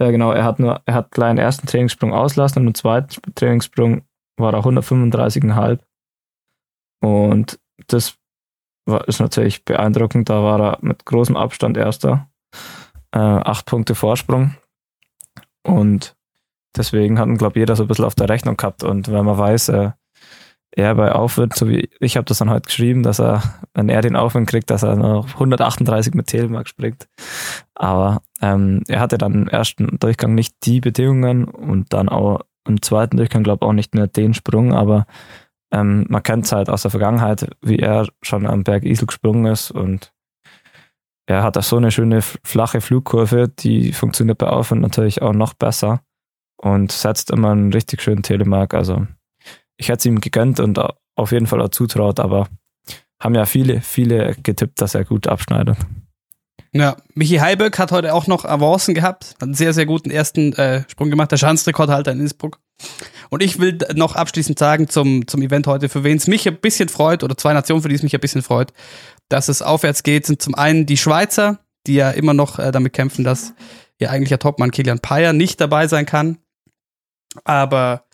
Ja, 0.00 0.10
genau, 0.10 0.30
er 0.32 0.44
hat 0.44 0.60
nur, 0.60 0.80
er 0.86 0.94
hat 0.94 1.10
gleich 1.10 1.30
einen 1.30 1.38
ersten 1.38 1.66
Trainingssprung 1.66 2.12
auslassen 2.14 2.60
und 2.62 2.68
im 2.68 2.74
zweiten 2.74 3.10
Sp- 3.12 3.34
Trainingssprung 3.34 4.02
war 4.38 4.54
er 4.54 4.60
135,5. 4.64 5.80
Und 7.02 7.58
das 7.88 8.17
war, 8.88 9.06
ist 9.06 9.20
natürlich 9.20 9.64
beeindruckend. 9.64 10.28
Da 10.28 10.42
war 10.42 10.60
er 10.60 10.78
mit 10.80 11.04
großem 11.04 11.36
Abstand 11.36 11.76
Erster. 11.76 12.28
Äh, 13.12 13.18
acht 13.18 13.66
Punkte 13.66 13.94
Vorsprung. 13.94 14.56
Und 15.62 16.16
deswegen 16.76 17.18
hat, 17.18 17.28
glaube 17.38 17.58
jeder 17.58 17.76
so 17.76 17.84
ein 17.84 17.88
bisschen 17.88 18.04
auf 18.04 18.14
der 18.14 18.28
Rechnung 18.28 18.56
gehabt. 18.56 18.82
Und 18.82 19.08
wenn 19.08 19.24
man 19.24 19.38
weiß, 19.38 19.68
äh, 19.70 19.90
er 20.70 20.94
bei 20.94 21.12
Aufwind, 21.12 21.54
so 21.54 21.68
wie 21.68 21.88
ich 22.00 22.16
habe 22.16 22.26
das 22.26 22.38
dann 22.38 22.50
heute 22.50 22.66
geschrieben, 22.66 23.02
dass 23.02 23.18
er, 23.18 23.42
wenn 23.74 23.88
er 23.88 24.02
den 24.02 24.16
Aufwind 24.16 24.48
kriegt, 24.48 24.70
dass 24.70 24.82
er 24.82 24.96
noch 24.96 25.26
138 25.34 26.14
mit 26.14 26.26
Telemark 26.26 26.68
springt. 26.68 27.08
Aber 27.74 28.22
ähm, 28.40 28.82
er 28.86 29.00
hatte 29.00 29.18
dann 29.18 29.32
im 29.32 29.48
ersten 29.48 29.98
Durchgang 29.98 30.34
nicht 30.34 30.54
die 30.64 30.80
Bedingungen 30.80 31.44
und 31.44 31.92
dann 31.92 32.08
auch 32.08 32.40
im 32.66 32.82
zweiten 32.82 33.16
Durchgang, 33.16 33.42
glaube 33.42 33.64
ich, 33.64 33.68
auch 33.68 33.72
nicht 33.72 33.94
mehr 33.94 34.06
den 34.06 34.34
Sprung, 34.34 34.74
aber 34.74 35.06
ähm, 35.70 36.06
man 36.08 36.22
kennt 36.22 36.46
es 36.46 36.52
halt 36.52 36.68
aus 36.70 36.82
der 36.82 36.90
Vergangenheit, 36.90 37.48
wie 37.60 37.78
er 37.78 38.08
schon 38.22 38.46
am 38.46 38.64
Berg 38.64 38.84
Isel 38.84 39.06
gesprungen 39.06 39.46
ist 39.46 39.70
und 39.70 40.12
er 41.26 41.42
hat 41.42 41.56
da 41.56 41.62
so 41.62 41.76
eine 41.76 41.90
schöne 41.90 42.22
flache 42.22 42.80
Flugkurve, 42.80 43.48
die 43.48 43.92
funktioniert 43.92 44.38
bei 44.38 44.48
Aufwind 44.48 44.80
natürlich 44.80 45.20
auch 45.20 45.34
noch 45.34 45.52
besser 45.52 46.00
und 46.56 46.90
setzt 46.90 47.30
immer 47.30 47.50
einen 47.50 47.72
richtig 47.72 48.00
schönen 48.00 48.22
Telemark. 48.22 48.72
Also 48.72 49.06
ich 49.76 49.88
hätte 49.90 49.98
es 49.98 50.06
ihm 50.06 50.20
gegönnt 50.20 50.58
und 50.58 50.78
au- 50.78 50.94
auf 51.16 51.32
jeden 51.32 51.46
Fall 51.46 51.60
auch 51.60 51.68
zutraut, 51.68 52.18
aber 52.18 52.48
haben 53.22 53.34
ja 53.34 53.44
viele, 53.44 53.82
viele 53.82 54.36
getippt, 54.42 54.80
dass 54.80 54.94
er 54.94 55.04
gut 55.04 55.26
abschneidet. 55.26 55.76
Ja, 56.72 56.96
Michi 57.14 57.36
Heiböck 57.36 57.78
hat 57.78 57.92
heute 57.92 58.14
auch 58.14 58.26
noch 58.26 58.44
Avancen 58.44 58.94
gehabt, 58.94 59.34
hat 59.34 59.42
einen 59.42 59.54
sehr, 59.54 59.74
sehr 59.74 59.86
guten 59.86 60.10
ersten 60.10 60.52
äh, 60.54 60.84
Sprung 60.88 61.10
gemacht, 61.10 61.30
der 61.32 61.36
Schanzrekordhalter 61.36 62.12
in 62.12 62.20
Innsbruck. 62.20 62.58
Und 63.30 63.42
ich 63.42 63.58
will 63.58 63.78
noch 63.94 64.16
abschließend 64.16 64.58
sagen 64.58 64.88
zum, 64.88 65.26
zum 65.26 65.42
Event 65.42 65.66
heute, 65.66 65.88
für 65.88 66.04
wen 66.04 66.16
es 66.16 66.26
mich 66.26 66.46
ein 66.48 66.56
bisschen 66.56 66.88
freut, 66.88 67.22
oder 67.22 67.36
zwei 67.36 67.52
Nationen, 67.52 67.82
für 67.82 67.88
die 67.88 67.94
es 67.94 68.02
mich 68.02 68.14
ein 68.14 68.20
bisschen 68.20 68.42
freut, 68.42 68.72
dass 69.28 69.48
es 69.48 69.62
aufwärts 69.62 70.02
geht, 70.02 70.26
sind 70.26 70.40
zum 70.40 70.54
einen 70.54 70.86
die 70.86 70.96
Schweizer, 70.96 71.58
die 71.86 71.94
ja 71.94 72.10
immer 72.10 72.34
noch 72.34 72.58
äh, 72.58 72.70
damit 72.70 72.92
kämpfen, 72.92 73.24
dass 73.24 73.54
ihr 73.98 74.10
eigentlicher 74.10 74.38
Topmann 74.38 74.70
Kilian 74.70 75.00
Payer 75.00 75.32
nicht 75.32 75.60
dabei 75.60 75.88
sein 75.88 76.06
kann. 76.06 76.38
Aber 77.44 78.04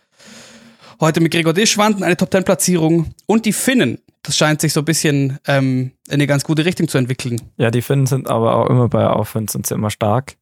heute 1.00 1.20
mit 1.20 1.32
Gregor 1.32 1.52
Dischwanden 1.52 2.02
eine 2.02 2.16
Top-10-Platzierung 2.16 3.14
und 3.26 3.46
die 3.46 3.52
Finnen. 3.52 3.98
Das 4.22 4.36
scheint 4.36 4.60
sich 4.60 4.72
so 4.72 4.80
ein 4.80 4.86
bisschen 4.86 5.38
ähm, 5.46 5.92
in 6.06 6.14
eine 6.14 6.26
ganz 6.26 6.44
gute 6.44 6.64
Richtung 6.64 6.88
zu 6.88 6.96
entwickeln. 6.96 7.40
Ja, 7.58 7.70
die 7.70 7.82
Finnen 7.82 8.06
sind 8.06 8.28
aber 8.28 8.56
auch 8.56 8.70
immer 8.70 8.88
bei 8.88 9.06
Aufwind 9.06 9.50
sind 9.50 9.66
sie 9.66 9.74
immer 9.74 9.90
stark. 9.90 10.36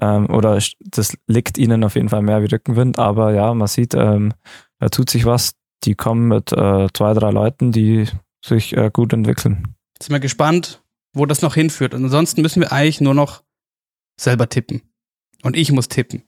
Ähm, 0.00 0.28
oder 0.30 0.60
das 0.80 1.16
liegt 1.26 1.58
ihnen 1.58 1.84
auf 1.84 1.94
jeden 1.94 2.08
Fall 2.08 2.22
mehr 2.22 2.42
wie 2.42 2.46
Rückenwind. 2.46 2.98
Aber 2.98 3.34
ja, 3.34 3.52
man 3.54 3.68
sieht, 3.68 3.94
ähm, 3.94 4.32
da 4.78 4.88
tut 4.88 5.10
sich 5.10 5.24
was. 5.24 5.54
Die 5.84 5.94
kommen 5.94 6.28
mit 6.28 6.52
äh, 6.52 6.88
zwei, 6.92 7.14
drei 7.14 7.30
Leuten, 7.30 7.72
die 7.72 8.06
sich 8.44 8.76
äh, 8.76 8.90
gut 8.92 9.12
entwickeln. 9.12 9.74
Sind 10.02 10.12
wir 10.12 10.20
gespannt, 10.20 10.82
wo 11.14 11.26
das 11.26 11.42
noch 11.42 11.54
hinführt. 11.54 11.94
Und 11.94 12.04
ansonsten 12.04 12.42
müssen 12.42 12.60
wir 12.60 12.72
eigentlich 12.72 13.00
nur 13.00 13.14
noch 13.14 13.42
selber 14.20 14.48
tippen. 14.48 14.82
Und 15.42 15.56
ich 15.56 15.72
muss 15.72 15.88
tippen. 15.88 16.22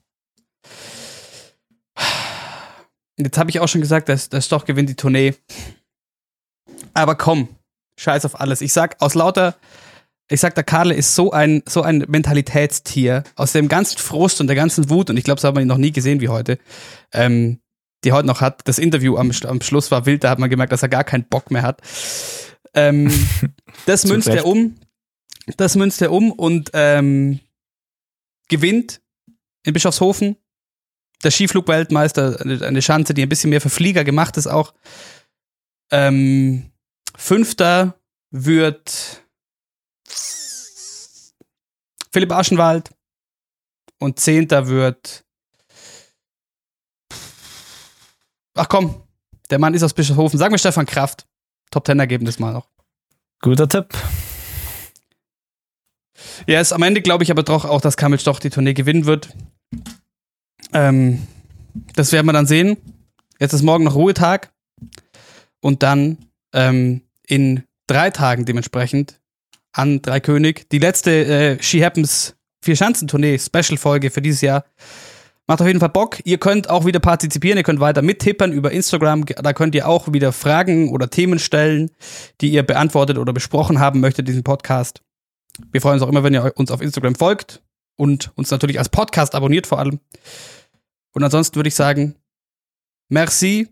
Jetzt 3.17 3.37
habe 3.37 3.49
ich 3.49 3.59
auch 3.59 3.67
schon 3.67 3.81
gesagt, 3.81 4.09
dass 4.09 4.29
der 4.29 4.41
Stoch 4.41 4.65
gewinnt 4.65 4.89
die 4.89 4.95
Tournee. 4.95 5.35
Aber 6.93 7.15
komm, 7.15 7.47
scheiß 7.99 8.25
auf 8.25 8.39
alles. 8.39 8.61
Ich 8.61 8.73
sag 8.73 9.01
aus 9.01 9.13
lauter, 9.13 9.55
ich 10.33 10.39
sag, 10.39 10.55
der 10.55 10.63
Karle 10.63 10.95
ist 10.95 11.13
so 11.13 11.31
ein, 11.31 11.61
so 11.67 11.83
ein 11.83 12.05
Mentalitätstier. 12.07 13.23
Aus 13.35 13.51
dem 13.51 13.67
ganzen 13.67 13.99
Frust 13.99 14.41
und 14.41 14.47
der 14.47 14.55
ganzen 14.55 14.89
Wut, 14.89 15.11
und 15.11 15.17
ich 15.17 15.23
glaube, 15.23 15.39
so 15.39 15.47
hat 15.47 15.53
man 15.53 15.63
ihn 15.63 15.67
noch 15.67 15.77
nie 15.77 15.91
gesehen 15.91 16.21
wie 16.21 16.29
heute, 16.29 16.57
ähm, 17.11 17.59
die 18.03 18.13
heute 18.13 18.25
noch 18.25 18.41
hat. 18.41 18.67
Das 18.67 18.79
Interview 18.79 19.15
am, 19.17 19.31
am 19.43 19.61
Schluss 19.61 19.91
war 19.91 20.07
wild, 20.07 20.23
da 20.23 20.31
hat 20.31 20.39
man 20.39 20.49
gemerkt, 20.49 20.71
dass 20.71 20.81
er 20.81 20.89
gar 20.89 21.03
keinen 21.03 21.25
Bock 21.25 21.51
mehr 21.51 21.61
hat. 21.61 21.81
Ähm, 22.73 23.11
das 23.85 24.05
münzt 24.05 24.27
er 24.27 24.45
um. 24.47 24.75
Das 25.57 25.75
münzt 25.75 26.01
er 26.01 26.11
um 26.11 26.31
und 26.31 26.71
ähm, 26.73 27.39
gewinnt 28.49 29.01
in 29.63 29.73
Bischofshofen. 29.73 30.37
Der 31.23 31.29
Skiflugweltmeister, 31.29 32.41
eine, 32.41 32.65
eine 32.65 32.81
Schanze, 32.81 33.13
die 33.13 33.21
ein 33.21 33.29
bisschen 33.29 33.51
mehr 33.51 33.61
für 33.61 33.69
Flieger 33.69 34.03
gemacht 34.03 34.37
ist 34.37 34.47
auch. 34.47 34.73
Ähm, 35.91 36.71
Fünfter 37.15 37.99
wird 38.31 39.22
Philipp 42.13 42.31
Aschenwald 42.31 42.91
und 43.99 44.19
Zehnter 44.19 44.67
wird 44.67 45.25
Ach 48.55 48.69
komm, 48.69 49.01
der 49.49 49.57
Mann 49.57 49.73
ist 49.73 49.81
aus 49.81 49.95
Bischofshofen. 49.95 50.37
Sagen 50.37 50.53
wir 50.53 50.59
Stefan 50.59 50.85
Kraft. 50.85 51.25
Top 51.71 51.85
Ten 51.85 51.99
Ergebnis 51.99 52.37
mal 52.37 52.53
noch. 52.53 52.69
Guter 53.41 53.67
Tipp. 53.67 53.87
Ja, 56.45 56.61
ist 56.61 56.71
am 56.71 56.83
Ende 56.83 57.01
glaube 57.01 57.23
ich 57.23 57.31
aber 57.31 57.41
doch 57.41 57.65
auch, 57.65 57.81
dass 57.81 57.97
Kamil 57.97 58.19
doch 58.19 58.39
die 58.39 58.51
Tournee 58.51 58.75
gewinnen 58.75 59.05
wird. 59.05 59.29
Ähm, 60.71 61.27
das 61.95 62.11
werden 62.11 62.27
wir 62.27 62.33
dann 62.33 62.45
sehen. 62.45 62.77
Jetzt 63.39 63.53
ist 63.53 63.63
morgen 63.63 63.85
noch 63.85 63.95
Ruhetag. 63.95 64.53
Und 65.61 65.81
dann 65.81 66.29
ähm, 66.53 67.01
in 67.25 67.63
drei 67.87 68.11
Tagen 68.11 68.45
dementsprechend 68.45 69.19
an 69.73 70.01
Dreikönig 70.01 70.67
die 70.71 70.79
letzte 70.79 71.25
äh, 71.25 71.61
She 71.61 71.83
Happens 71.83 72.35
Vier-Schanzentournee 72.63 73.37
Special-Folge 73.37 74.09
für 74.09 74.21
dieses 74.21 74.41
Jahr. 74.41 74.63
Macht 75.47 75.59
auf 75.59 75.67
jeden 75.67 75.81
Fall 75.81 75.89
Bock. 75.89 76.19
Ihr 76.23 76.37
könnt 76.37 76.69
auch 76.69 76.85
wieder 76.85 77.01
partizipieren, 77.01 77.57
ihr 77.57 77.63
könnt 77.63 77.81
weiter 77.81 78.01
mittippern 78.01 78.53
über 78.53 78.71
Instagram. 78.71 79.25
Da 79.25 79.51
könnt 79.51 79.75
ihr 79.75 79.87
auch 79.87 80.13
wieder 80.13 80.31
Fragen 80.31 80.89
oder 80.89 81.09
Themen 81.09 81.39
stellen, 81.39 81.91
die 82.39 82.49
ihr 82.49 82.63
beantwortet 82.63 83.17
oder 83.17 83.33
besprochen 83.33 83.79
haben 83.79 83.99
möchtet, 83.99 84.29
diesen 84.29 84.43
Podcast. 84.43 85.01
Wir 85.71 85.81
freuen 85.81 85.95
uns 85.95 86.03
auch 86.03 86.07
immer, 86.07 86.23
wenn 86.23 86.33
ihr 86.33 86.53
uns 86.55 86.71
auf 86.71 86.81
Instagram 86.81 87.15
folgt 87.15 87.61
und 87.97 88.31
uns 88.35 88.49
natürlich 88.51 88.79
als 88.79 88.87
Podcast 88.87 89.35
abonniert 89.35 89.67
vor 89.67 89.79
allem. 89.79 89.99
Und 91.13 91.23
ansonsten 91.23 91.57
würde 91.57 91.67
ich 91.67 91.75
sagen, 91.75 92.15
merci. 93.09 93.67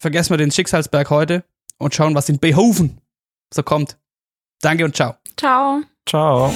Vergessen 0.00 0.30
wir 0.30 0.38
den 0.38 0.50
Schicksalsberg 0.50 1.10
heute 1.10 1.44
und 1.78 1.94
schauen, 1.94 2.16
was 2.16 2.28
in 2.28 2.40
Behoven 2.40 3.00
so 3.54 3.62
kommt. 3.62 3.96
Danke 4.62 4.84
und 4.84 4.96
ciao. 4.96 5.16
Ciao. 5.36 5.82
Ciao. 6.06 6.50